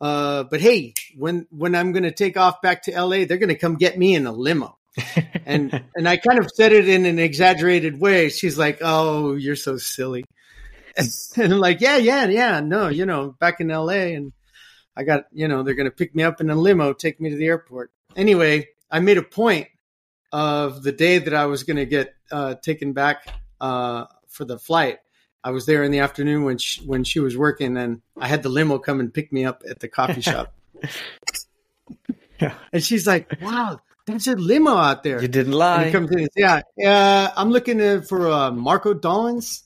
[0.00, 3.48] Uh, but hey, when when I'm going to take off back to LA, they're going
[3.48, 4.78] to come get me in a limo.
[5.46, 8.28] and and I kind of said it in an exaggerated way.
[8.28, 10.24] She's like, "Oh, you're so silly,"
[10.96, 12.60] and, and I'm like, "Yeah, yeah, yeah.
[12.60, 14.32] No, you know, back in LA, and
[14.96, 17.30] I got, you know, they're going to pick me up in a limo, take me
[17.30, 19.68] to the airport." Anyway, I made a point
[20.32, 23.28] of the day that I was going to get uh, taken back
[23.60, 24.98] uh, for the flight.
[25.44, 28.42] I was there in the afternoon when she, when she was working, and I had
[28.42, 30.52] the limo come and pick me up at the coffee shop.
[32.40, 32.54] yeah.
[32.72, 35.84] And she's like, "Wow, there's a limo out there." You didn't lie.
[35.84, 39.62] And comes in and says, "Yeah, uh, I'm looking for uh, Marco Dollenz."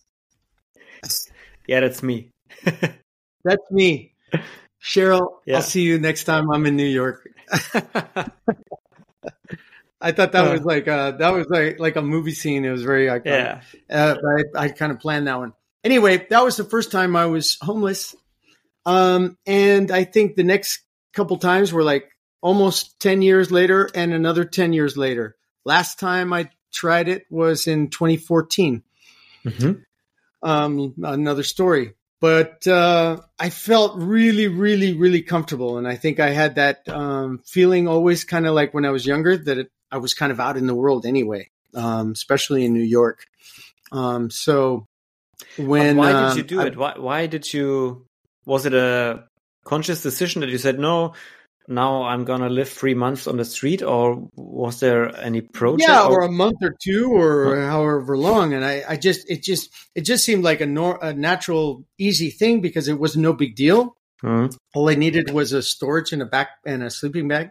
[1.67, 2.31] yeah, that's me.
[2.65, 4.15] that's me,
[4.83, 5.39] Cheryl.
[5.47, 5.57] Yeah.
[5.57, 7.29] I'll see you next time I'm in New York.
[10.05, 12.65] I thought that was like uh, that was like like a movie scene.
[12.65, 13.25] It was very iconic.
[13.25, 14.17] Yeah, uh,
[14.55, 15.55] I, I kind of planned that one
[15.85, 18.15] anyway, that was the first time I was homeless.
[18.85, 20.81] Um, and I think the next
[21.13, 22.11] couple times were like
[22.41, 25.37] almost 10 years later and another 10 years later.
[25.65, 28.83] Last time I tried it was in 2014.
[29.45, 29.73] Mm-hmm.
[30.43, 31.95] Um, another story.
[32.21, 35.79] But uh, I felt really, really, really comfortable.
[35.79, 39.05] And I think I had that um, feeling always kind of like when I was
[39.05, 42.75] younger that it, I was kind of out in the world anyway, um, especially in
[42.75, 43.27] New York.
[43.91, 44.87] Um, so
[45.57, 46.77] when but why uh, did you do I, it?
[46.77, 48.07] Why why did you?
[48.45, 49.25] Was it a
[49.65, 51.15] conscious decision that you said no?
[51.69, 55.89] Now I'm gonna live three months on the street, or was there any project?
[55.89, 57.69] Yeah, or, or a month or two, or huh?
[57.69, 58.53] however long.
[58.53, 62.31] And I, I just, it just, it just seemed like a, nor, a natural, easy
[62.31, 63.97] thing because it was no big deal.
[64.25, 64.57] Mm-hmm.
[64.75, 67.51] All I needed was a storage and a back and a sleeping bag.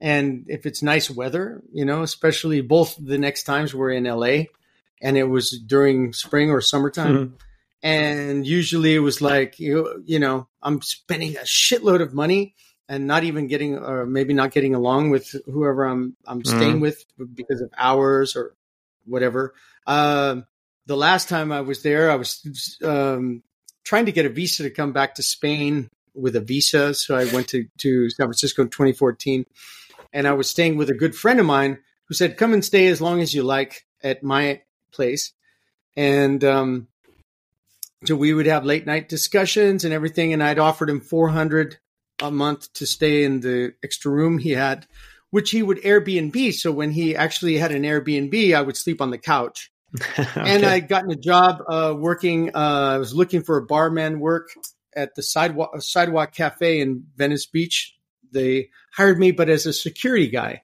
[0.00, 4.44] And if it's nice weather, you know, especially both the next times we're in LA,
[5.00, 7.16] and it was during spring or summertime.
[7.16, 7.34] Mm-hmm.
[7.82, 12.54] And usually it was like, you, you know, I'm spending a shitload of money
[12.88, 16.56] and not even getting, or maybe not getting along with whoever I'm, I'm mm-hmm.
[16.56, 18.56] staying with because of hours or
[19.04, 19.54] whatever.
[19.86, 20.46] Um,
[20.86, 23.42] the last time I was there, I was um,
[23.84, 26.94] trying to get a visa to come back to Spain with a visa.
[26.94, 29.46] So I went to, to San Francisco in 2014
[30.12, 32.88] and I was staying with a good friend of mine who said, come and stay
[32.88, 35.32] as long as you like at my place.
[35.96, 36.88] And um,
[38.04, 40.32] so we would have late night discussions and everything.
[40.32, 41.78] And I'd offered him 400
[42.20, 44.86] a month to stay in the extra room he had,
[45.30, 46.54] which he would Airbnb.
[46.54, 49.72] So when he actually had an Airbnb, I would sleep on the couch.
[50.00, 50.26] okay.
[50.36, 52.50] And I'd gotten a job uh, working.
[52.54, 54.48] Uh, I was looking for a barman work
[54.94, 57.96] at the sidewalk sidewalk cafe in Venice Beach.
[58.30, 60.62] They hired me, but as a security guy,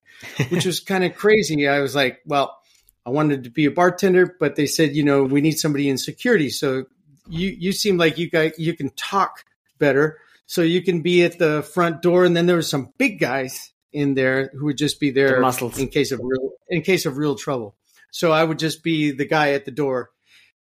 [0.50, 1.66] which was kind of crazy.
[1.66, 2.58] I was like, well,
[3.06, 5.98] I wanted to be a bartender, but they said, you know, we need somebody in
[5.98, 6.50] security.
[6.50, 6.86] So
[7.28, 9.44] you you seem like you guys you can talk
[9.78, 12.24] better, so you can be at the front door.
[12.24, 15.74] And then there were some big guys in there who would just be there the
[15.78, 17.76] in case of real in case of real trouble.
[18.10, 20.10] So I would just be the guy at the door,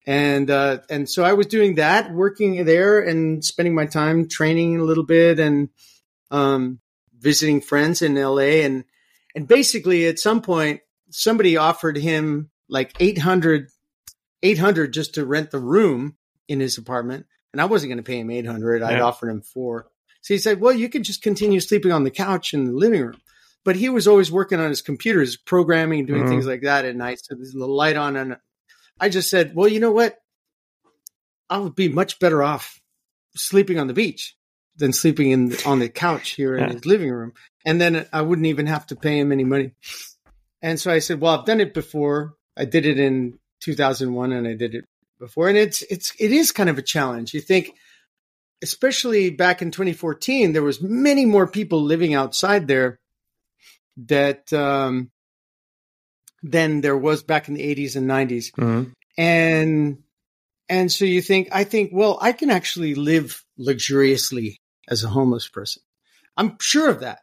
[0.08, 4.80] and uh, and so I was doing that, working there and spending my time training
[4.80, 5.70] a little bit and
[6.32, 6.80] um,
[7.20, 8.84] visiting friends in LA and
[9.36, 10.82] and basically at some point
[11.12, 13.68] somebody offered him like 800,
[14.44, 16.16] 800 just to rent the room
[16.48, 17.26] in his apartment.
[17.54, 18.82] And I wasn't going to pay him 800.
[18.82, 19.88] I'd offered him four.
[20.22, 23.02] So he said, well, you could just continue sleeping on the couch in the living
[23.02, 23.22] room.
[23.64, 26.30] But he was always working on his computers, programming, doing mm-hmm.
[26.30, 27.20] things like that at night.
[27.22, 28.16] So there's a light on.
[28.16, 28.38] And
[29.00, 30.18] I just said, well, you know what?
[31.50, 32.80] I would be much better off
[33.36, 34.36] sleeping on the beach
[34.78, 36.66] than sleeping in on the couch here yeah.
[36.66, 37.34] in his living room.
[37.66, 39.74] And then I wouldn't even have to pay him any money.
[40.62, 42.36] And so I said, well, I've done it before.
[42.56, 44.86] I did it in 2001 and I did it
[45.20, 45.50] before.
[45.50, 47.34] And it's, it's, it is kind of a challenge.
[47.34, 47.76] You think,
[48.62, 53.00] especially back in 2014, there was many more people living outside there
[54.08, 55.10] that, um,
[56.44, 58.52] than there was back in the 80s and 90s.
[58.52, 58.94] Mhm.
[59.18, 60.04] And
[60.70, 64.58] and so you think I think well I can actually live luxuriously
[64.88, 65.84] as a homeless person.
[66.38, 67.20] I'm sure of that.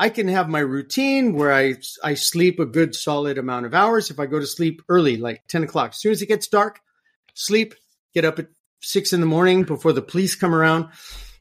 [0.00, 4.10] I can have my routine where I I sleep a good solid amount of hours.
[4.10, 6.80] If I go to sleep early, like 10 o'clock, as soon as it gets dark,
[7.34, 7.74] sleep,
[8.14, 8.48] get up at
[8.80, 10.88] six in the morning before the police come around.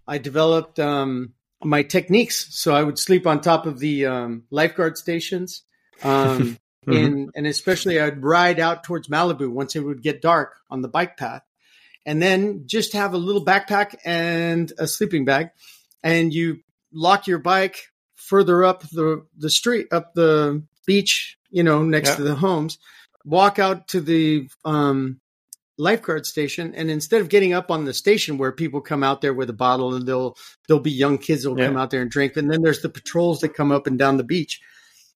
[0.05, 1.33] I developed um,
[1.63, 2.47] my techniques.
[2.53, 5.63] So I would sleep on top of the um, lifeguard stations.
[6.03, 6.57] Um,
[6.87, 7.05] Mhm.
[7.05, 10.87] and, and especially I'd ride out towards Malibu once it would get dark on the
[10.87, 11.43] bike path.
[12.05, 15.49] And then just have a little backpack and a sleeping bag.
[16.03, 17.77] And you lock your bike
[18.29, 22.15] further up the, the street, up the beach, you know, next Yeah.
[22.17, 22.77] to the homes,
[23.25, 25.19] walk out to the um,
[25.77, 26.75] lifeguard station.
[26.75, 29.53] And instead of getting up on the station where people come out there with a
[29.53, 30.35] bottle and they'll,
[30.67, 31.67] there'll be young kids that'll Yeah.
[31.67, 32.37] come out there and drink.
[32.37, 34.59] And then there's the patrols that come up and down the beach.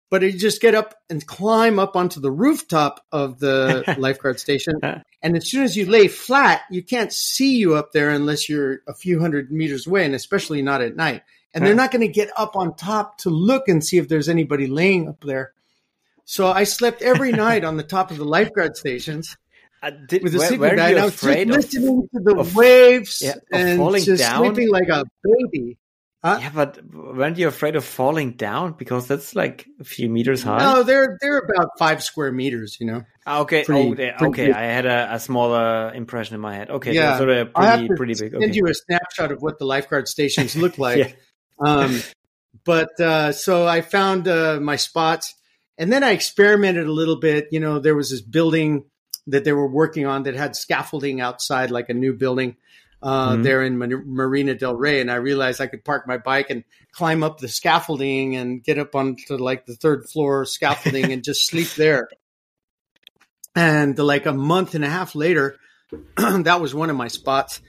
[0.10, 4.76] But you just get up and climb up onto the rooftop of the lifeguard station.
[5.24, 8.82] And as soon as you lay flat, you can't see you up there unless you're
[8.88, 11.24] a few hundred meters away, and especially not at night.
[11.54, 14.28] And they're not going to get up on top to look and see if there's
[14.30, 15.54] anybody laying up there.
[16.26, 19.38] So I slept every night on the top of the lifeguard stations
[19.84, 20.96] Uh, did, with a sleeping bag.
[20.98, 24.46] I was just listening to the of- waves yeah, and falling just down?
[24.46, 25.78] sleeping like a baby.
[26.24, 26.38] Huh?
[26.40, 30.60] yeah, but weren't you afraid of falling down because that's like a few meters high?
[30.60, 32.78] No, they're they're about five square meters.
[32.80, 33.04] You know.
[33.28, 34.46] Ah, okay, pretty- oh, they- okay.
[34.48, 34.56] big.
[34.56, 36.70] I had a, a smaller impression in my head.
[36.70, 37.18] Okay, Yeah.
[37.18, 38.32] so they're I have to pretty big.
[38.32, 38.54] send Okay.
[38.56, 40.98] you a snapshot of what the lifeguard stations look like.
[40.98, 41.12] Yeah.
[41.66, 42.02] Um,
[42.66, 45.36] but uh, so I found uh, my spots,
[45.78, 47.48] and then I experimented a little bit.
[47.52, 48.86] You know, there was this building
[49.28, 52.58] that they were working on that had scaffolding outside, like a new building
[53.02, 53.44] uh, Mhm.
[53.44, 56.64] there in Mar- Marina Del Rey, and I realized I could park my bike and
[56.94, 61.46] climb up the scaffolding and get up onto like the third floor scaffolding and just
[61.46, 62.08] sleep there.
[63.56, 65.58] And like a month and a half later,
[66.18, 67.62] that was one of my spots.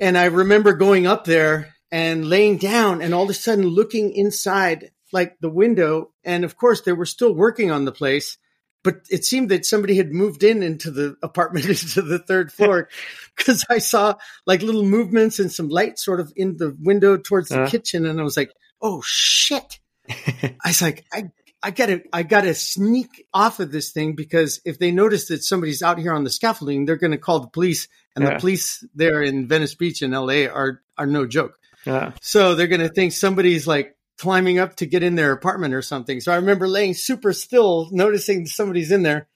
[0.00, 4.12] And I remember going up there and laying down and all of a sudden looking
[4.14, 6.10] inside like the window.
[6.24, 8.38] And of course, they were still working on the place,
[8.82, 12.88] but it seemed that somebody had moved in into the apartment into the third floor
[13.36, 14.14] because I saw
[14.46, 17.68] like little movements and some light sort of in the window towards the Uh.
[17.68, 18.06] kitchen.
[18.06, 19.78] And I was like, oh shit.
[20.08, 21.30] I was like, I,
[21.62, 25.82] I gotta, I gotta sneak off of this thing because if they notice that somebody's
[25.82, 27.86] out here on the scaffolding, they're going to call the police
[28.16, 28.34] and Yeah.
[28.34, 31.58] the police there in Venice Beach in LA are, are no joke.
[31.84, 32.12] Yeah.
[32.20, 35.82] So they're going to think somebody's like climbing up to get in their apartment or
[35.82, 36.20] something.
[36.20, 39.28] So I remember laying super still, noticing somebody's in there,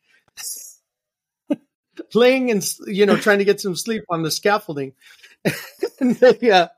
[2.14, 4.92] laying and, you know, trying to get some sleep on the scaffolding.
[6.00, 6.68] and, they, uh,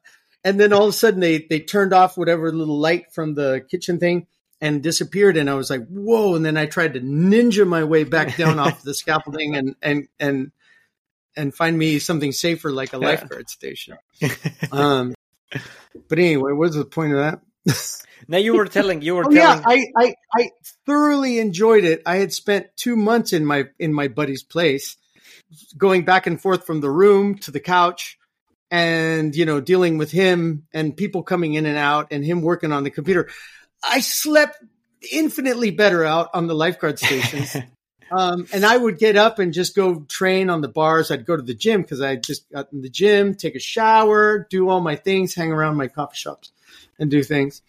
[0.44, 3.64] and then all of a sudden they, they turned off whatever little light from the
[3.70, 4.26] kitchen thing
[4.60, 5.36] and disappeared.
[5.36, 6.34] And I was like, whoa.
[6.34, 10.08] And then I tried to ninja my way back down off the scaffolding and, and,
[10.18, 10.52] and,
[11.36, 13.08] and find me something safer like a Yeah.
[13.08, 13.96] lifeguard station.
[14.72, 15.14] Um,
[16.08, 17.40] but anyway, what's the point of that?
[18.28, 20.50] now you were telling you were Oh yeah, telling I, I I
[20.86, 22.02] thoroughly enjoyed it.
[22.06, 24.96] I had spent two months in my in my buddy's place,
[25.76, 28.18] going back and forth from the room to the couch,
[28.70, 32.72] and you know dealing with him and people coming in and out, and him working
[32.72, 33.28] on the computer.
[33.82, 34.62] I slept
[35.12, 37.56] infinitely better out on the lifeguard stations.
[38.10, 41.10] Um, and I would get up and just go train on the bars.
[41.10, 44.46] I'd go to the gym because I just got in the gym, take a shower,
[44.50, 46.52] do all my things, hang around my coffee shops,
[46.98, 47.62] and do things.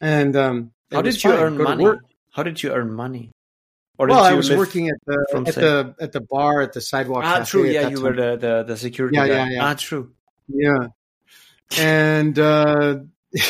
[0.00, 1.40] And um, how did you fine.
[1.40, 1.98] earn Go money?
[2.30, 3.32] How did you earn money?
[3.98, 6.72] Or Well, I was working at the from at sa- the at the bar at
[6.72, 7.24] the sidewalk.
[7.26, 7.66] Ah, true.
[7.66, 8.04] Yeah, you time.
[8.04, 9.34] were the, the the security Yeah, guy.
[9.34, 9.64] yeah, yeah.
[9.64, 10.12] Ah, true.
[10.48, 10.86] yeah,
[11.78, 13.00] and uh,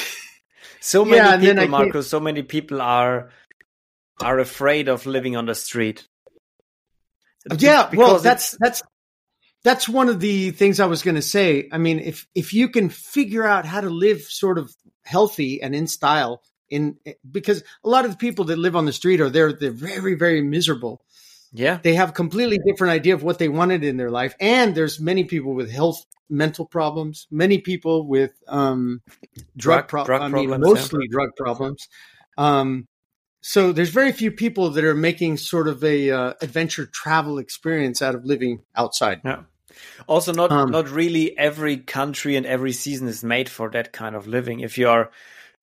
[0.81, 2.01] So many Yeah, people, Marco.
[2.01, 3.31] So many people are
[4.21, 6.09] are afraid of living on the street.
[7.59, 7.89] Yeah.
[7.89, 8.83] Because Well, that's that's
[9.63, 11.69] that's one of the things I was going to say.
[11.73, 14.75] I mean, if if you can figure out how to live sort of
[15.05, 16.97] healthy and in style, in
[17.31, 20.15] because a lot of the people that live on the street are they're they're very
[20.15, 21.03] very miserable.
[21.53, 21.79] yeah.
[21.83, 25.25] They have completely different idea of what they wanted in their life, and there's many
[25.25, 29.03] people with health mental problems, many people with um,
[29.57, 30.73] Drug- drug, pro- drug I mean, problems, yeah.
[30.73, 31.89] mostly drug problems.
[32.39, 32.87] Um,
[33.41, 38.03] so there's very few people that are making sort of a uh, adventure travel experience
[38.03, 39.21] out of living outside.
[39.25, 39.43] Yeah.
[40.07, 44.15] Also, not Um, not really every country and every season is made for that kind
[44.15, 44.61] of living.
[44.61, 45.11] If you are,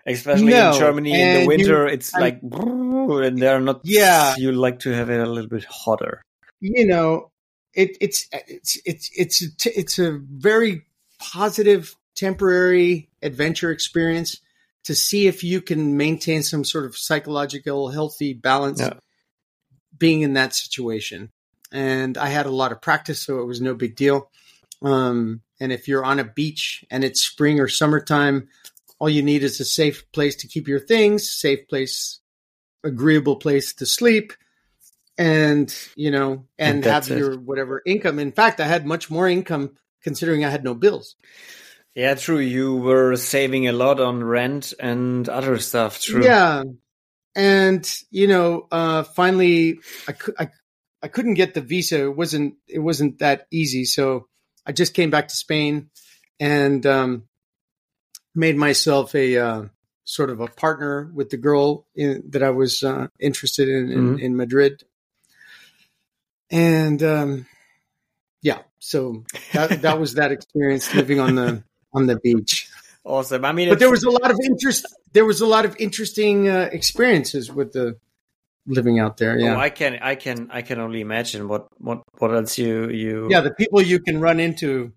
[0.05, 3.81] especially No, in Germany in the you- winter, it's I'm- like and they're not.
[3.83, 4.35] Yeah.
[4.37, 6.21] you like to have it a little bit hotter.
[6.61, 7.31] You know,
[7.73, 10.83] it, it's it's it's it's a t- it's a very
[11.19, 14.41] positive temporary adventure experience
[14.87, 18.81] to see if you can maintain some sort of psychological healthy balance.
[18.81, 18.93] Yeah.
[19.97, 21.31] being in that situation.
[21.71, 24.29] And I had a lot of practice, so it was no big deal.
[24.81, 28.47] Um, and if you're on a beach and it's spring or summertime,
[28.99, 32.19] all you need is a safe place to keep your things, safe place,
[32.83, 34.33] agreeable place to sleep,
[35.17, 37.17] and you know, and, and have it.
[37.17, 38.19] your whatever income.
[38.19, 41.15] In fact, I had much more income considering I had no bills.
[41.97, 42.37] Yeah, true.
[42.37, 45.99] You were saving a lot on rent and other stuff.
[45.99, 46.23] True.
[46.23, 46.61] Yeah,
[47.35, 50.49] and you know, uh, finally, I, I
[51.01, 52.03] I couldn't get the visa.
[52.03, 53.83] It wasn't it wasn't that easy.
[53.85, 54.27] So
[54.63, 55.89] I just came back to Spain
[56.39, 57.23] and um,
[58.35, 59.63] made myself a uh,
[60.03, 63.99] sort of a partner with the girl in, that I was uh, interested in in,
[63.99, 64.19] mm-hmm.
[64.19, 64.83] in Madrid.
[66.51, 67.47] And um,
[68.43, 69.23] yeah, so
[69.53, 71.63] that that was that experience living on the
[71.97, 72.69] on the beach.
[73.03, 73.45] Awesome.
[73.45, 74.85] I mean, but there was a lot of interest.
[75.13, 77.97] There was a lot of interesting uh, experiences with the
[78.67, 79.39] living out there.
[79.39, 82.89] Yeah, oh, I can, I can, I can only imagine what what what else you
[82.89, 83.27] you.
[83.29, 84.91] Yeah, the people you can run into.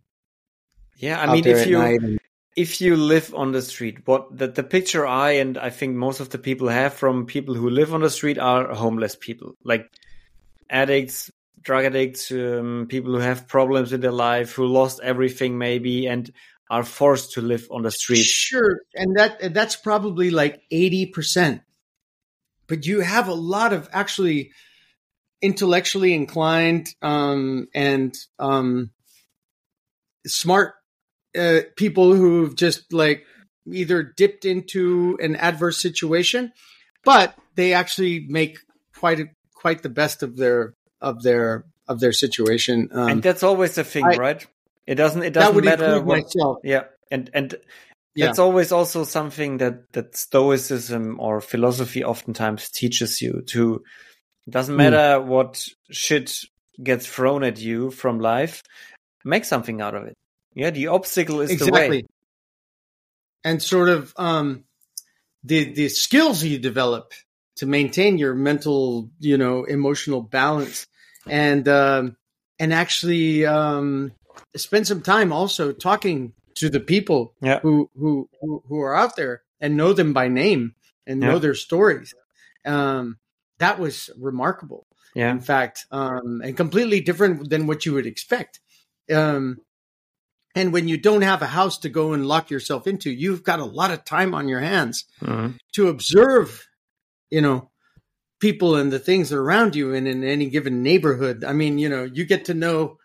[0.97, 2.19] Yeah, I mean, if you and...
[2.57, 6.21] if you live on the street, what the the picture I and I think most
[6.21, 9.87] of the people have from people who live on the street are homeless people, like
[10.69, 11.31] addicts,
[11.63, 16.31] drug addicts, um, people who have problems in their life, who lost everything maybe, and
[16.71, 18.25] are forced to live on the street.
[18.25, 21.63] Sure, and that that's probably like eighty percent.
[22.69, 24.53] But you have a lot of actually
[25.43, 28.91] intellectually inclined um, and um,
[30.27, 30.75] smart
[31.37, 33.25] uh, people who've just like
[33.67, 36.53] either dipped into an adverse situation,
[37.05, 38.59] but they actually make
[38.95, 42.91] quite a, quite the best of their of their of their situation.
[42.93, 44.47] Um, and that's always the thing, I, right?
[44.87, 45.23] It doesn't.
[45.23, 46.01] It doesn't matter.
[46.03, 46.59] What, myself.
[46.65, 47.55] Yeah, and and
[48.15, 48.31] yeah.
[48.31, 53.83] it's always also something that that Stoicism or philosophy oftentimes teaches you to.
[54.47, 54.79] It doesn't hmm.
[54.79, 55.27] matter mm.
[55.27, 56.41] what shit
[56.83, 58.63] gets thrown at you from life.
[59.25, 60.17] Make something out of it.
[60.55, 61.81] Yeah, the obstacle is exactly.
[61.81, 62.03] the way.
[63.45, 64.65] And sort of um,
[65.45, 67.13] the the skills you develop
[67.57, 70.87] to maintain your mental, you know, emotional balance,
[71.27, 72.17] and um,
[72.59, 74.13] and actually um,
[74.57, 77.61] spend some time also talking to the people yeah.
[77.61, 80.75] who, who who are out there and know them by name
[81.07, 82.15] and know their stories.
[82.65, 83.19] Um,
[83.59, 84.87] that was remarkable.
[85.15, 85.31] Yeah.
[85.31, 88.61] In fact, um, and completely different than what you would expect.
[89.13, 89.59] Um,
[90.55, 93.61] and when you don't have a house to go and lock yourself into, you've got
[93.61, 95.57] a lot of time on your hands mm-hmm.
[95.75, 96.67] to observe,
[97.31, 97.71] you know,
[98.41, 101.45] people and the things around you and in any given neighborhood.
[101.45, 102.99] I mean, you know, you get to know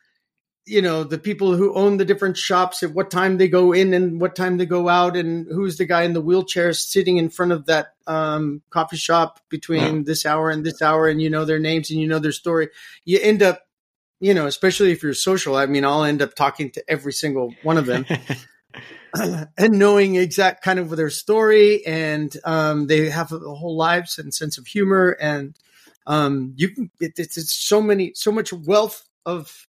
[0.65, 3.93] you know the people who own the different shops at what time they go in
[3.93, 7.29] and what time they go out and who's the guy in the wheelchair sitting in
[7.29, 11.45] front of that um, coffee shop between this hour and this hour and you know
[11.45, 12.69] their names and you know their story.
[13.03, 13.61] You end up
[14.19, 17.53] you know especially if you're social i mean i'll end up talking to every single
[17.63, 18.05] one of them.
[19.57, 24.33] And knowing exact kind of their story and um, they have a whole lives and
[24.33, 25.55] sense of humor and
[26.05, 29.64] um, you can it, it's, it's so many so much wealth of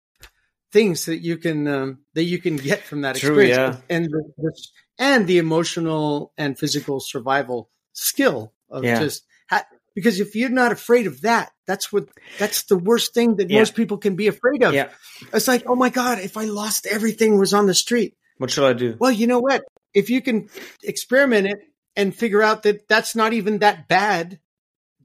[0.76, 3.96] things that you can um, that you can get from that True, experience yeah.
[3.96, 4.52] and the, the,
[4.98, 9.00] and the emotional and physical survival skill of yeah.
[9.00, 9.64] just ha-
[9.94, 12.08] because if you're not afraid of that that's what
[12.38, 13.60] that's the worst thing that yeah.
[13.60, 14.90] most people can be afraid of yeah.
[15.32, 18.68] it's like oh my god if i lost everything was on the street what should
[18.68, 19.64] i do well you know what
[19.94, 20.46] if you can
[20.84, 21.58] experiment it
[21.96, 24.38] and figure out that that's not even that bad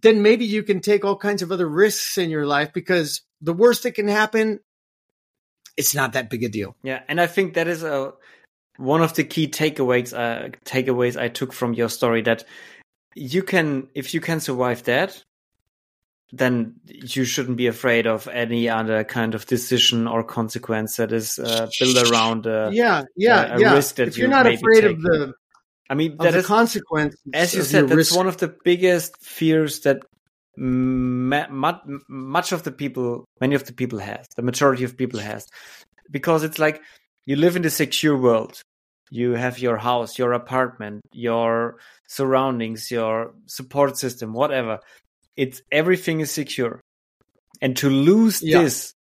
[0.01, 3.53] then maybe you can take all kinds of other risks in your life because the
[3.53, 4.59] worst that can happen
[5.77, 6.75] it's not that big a deal.
[6.83, 8.13] Yeah, and I think that is a
[8.77, 12.45] one of the key takeaways uh, takeaways I took from your story that
[13.15, 15.23] you can if you can survive that
[16.33, 21.37] then you shouldn't be afraid of any other kind of decision or consequence that is
[21.39, 24.85] uh, built around a, yeah yeah a, a yeah risk that if you're not afraid
[24.85, 25.33] of the
[25.89, 28.15] I mean that is consequence as you said that's risk.
[28.15, 30.03] one of the biggest fears that
[30.57, 35.47] much of the people, many of the people has, the majority of people has,
[36.09, 36.81] because it's like
[37.25, 38.61] you live in the secure world.
[39.13, 44.79] You have your house, your apartment, your surroundings, your support system, whatever.
[45.35, 46.79] It's everything is secure.
[47.61, 48.61] And to lose yeah.
[48.61, 48.93] this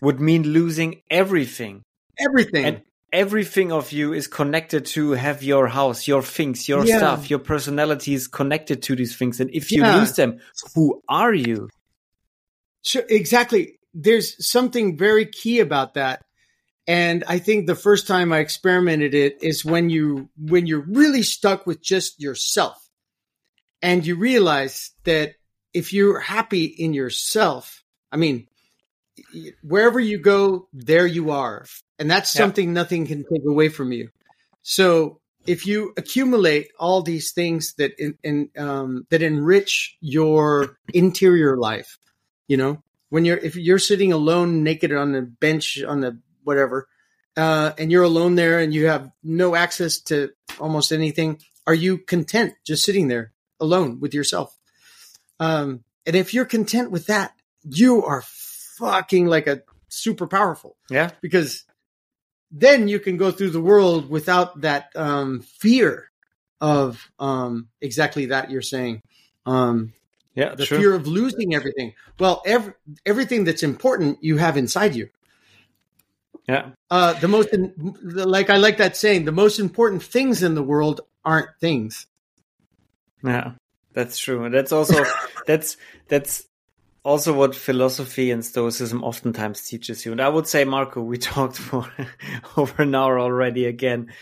[0.00, 1.82] would mean losing everything.
[2.18, 2.64] Everything.
[2.64, 2.82] And
[3.14, 6.98] everything of you is connected to have your house, your things, your yeah.
[6.98, 9.40] stuff, your personality is connected to these things.
[9.40, 9.96] And if you yeah.
[9.96, 10.40] lose them,
[10.74, 11.70] who are you?
[12.82, 13.78] Sure, exactly.
[13.94, 16.24] There's something very key about that.
[16.88, 21.22] And I think the first time I experimented it is when you when you're really
[21.22, 22.76] stuck with just yourself
[23.80, 25.36] and you realize that
[25.72, 27.82] if you're happy in yourself,
[28.12, 28.48] I mean,
[29.62, 31.64] wherever you go, there you are.
[31.98, 32.74] And that's something yeah.
[32.74, 34.10] nothing can take away from you.
[34.62, 41.56] So if you accumulate all these things that in, in um, that enrich your interior
[41.56, 41.98] life,
[42.48, 46.88] you know, when you're if you're sitting alone, naked on the bench on the whatever,
[47.36, 51.98] uh, and you're alone there and you have no access to almost anything, are you
[51.98, 54.56] content just sitting there alone with yourself?
[55.40, 57.32] Um, and if you're content with that,
[57.64, 60.76] you are fucking like a super powerful.
[60.90, 61.10] Yeah.
[61.20, 61.64] Because
[62.56, 66.10] then you can go through the world without that um, fear
[66.60, 69.02] of um, exactly that you're saying.
[69.44, 69.92] Um,
[70.36, 70.78] yeah, the true.
[70.78, 71.94] fear of losing everything.
[72.18, 72.74] Well, every,
[73.04, 75.10] everything that's important you have inside you.
[76.48, 76.70] Yeah.
[76.90, 77.48] Uh, the most,
[78.02, 82.06] like I like that saying, the most important things in the world aren't things.
[83.24, 83.52] Yeah,
[83.94, 84.44] that's true.
[84.44, 85.04] And that's also
[85.46, 85.76] that's
[86.08, 86.46] that's
[87.04, 90.12] also what philosophy and stoicism oftentimes teaches you.
[90.12, 91.86] And I would say, Marco, we talked for
[92.56, 94.12] over an hour already again.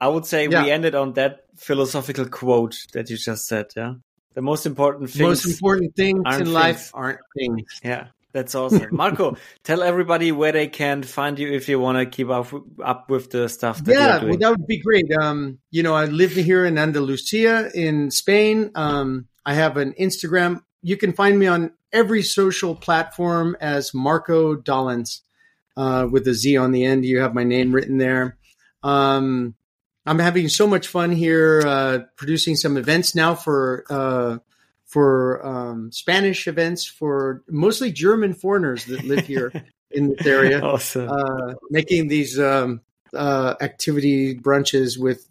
[0.00, 0.62] I would say yeah.
[0.62, 3.66] we ended on that philosophical quote that you just said.
[3.76, 3.94] Yeah.
[4.34, 5.20] The most important things.
[5.20, 6.48] Most important things in things.
[6.48, 7.80] life aren't things.
[7.82, 8.06] Yeah.
[8.32, 8.86] That's awesome.
[8.92, 12.46] Marco, tell everybody where they can find you if you want to keep up,
[12.82, 15.10] up with the stuff that yeah, well, that would be great.
[15.20, 18.70] Um, you know, I live here in Andalusia in Spain.
[18.76, 20.62] Um, I have an Instagram.
[20.80, 25.20] You can find me on every social platform as Marco Dollenz
[25.76, 27.04] uh, with a Z on the end.
[27.04, 28.36] You have my name written there.
[28.82, 29.54] Um,
[30.06, 34.38] I'm having so much fun here, uh, producing some events now for uh,
[34.86, 39.52] for um, Spanish events for mostly German foreigners that live here
[39.90, 40.60] in this area.
[40.60, 41.08] Awesome.
[41.08, 42.80] Uh, making these um,
[43.14, 45.28] uh, activity brunches with,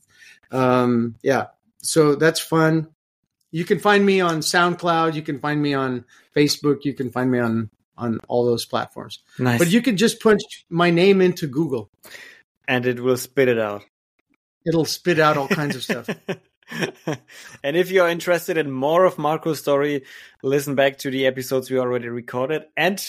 [0.52, 1.48] um, yeah.
[1.82, 2.88] So that's fun.
[3.52, 5.16] You can find me on SoundCloud.
[5.16, 6.06] You can find me on
[6.36, 6.86] Facebook.
[6.86, 9.20] You can find me on on all those platforms.
[9.38, 9.60] Nice.
[9.60, 11.90] But you can just punch my name into Google,
[12.68, 13.84] and it will spit it out.
[14.66, 16.10] It'll spit out all kinds of stuff.
[17.64, 20.04] and if you're interested in more of Marco's story,
[20.44, 23.04] listen back to the episodes we already recorded and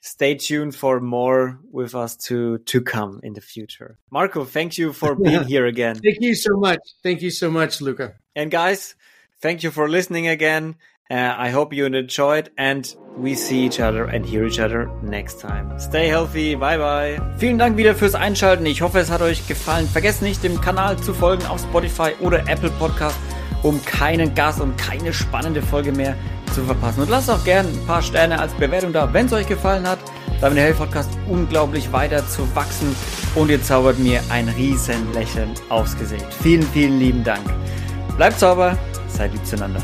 [0.00, 3.98] stay tuned for more with us to to come in the future.
[4.10, 5.96] Marco, thank you for being here again.
[5.96, 6.80] Thank you so much.
[7.02, 8.14] Thank you so much, Luca.
[8.36, 8.94] And guys,
[9.44, 10.74] thank you for listening again.
[11.10, 12.82] Uh, I hope you enjoyed and
[13.18, 15.78] we see each other and hear each other next time.
[15.78, 16.54] Stay healthy.
[16.54, 17.20] Bye bye.
[17.36, 18.64] Vielen Dank wieder fürs Einschalten.
[18.64, 19.86] Ich hoffe, es hat euch gefallen.
[19.86, 23.18] Vergesst nicht, dem Kanal zu folgen auf Spotify oder Apple Podcast,
[23.62, 26.16] um keinen Gast und keine spannende Folge mehr
[26.54, 27.02] zu verpassen.
[27.02, 29.98] Und lasst auch gerne ein paar Sterne als Bewertung da, wenn es euch gefallen hat.
[30.40, 32.96] Damit Health Podcast unglaublich weiter zu wachsen
[33.34, 36.26] und ihr zaubert mir ein riesen Lächeln aufs Gesicht.
[36.42, 37.44] Vielen, vielen lieben Dank.
[38.16, 38.78] Bleibt sauber,
[39.08, 39.80] seid lieb zueinander.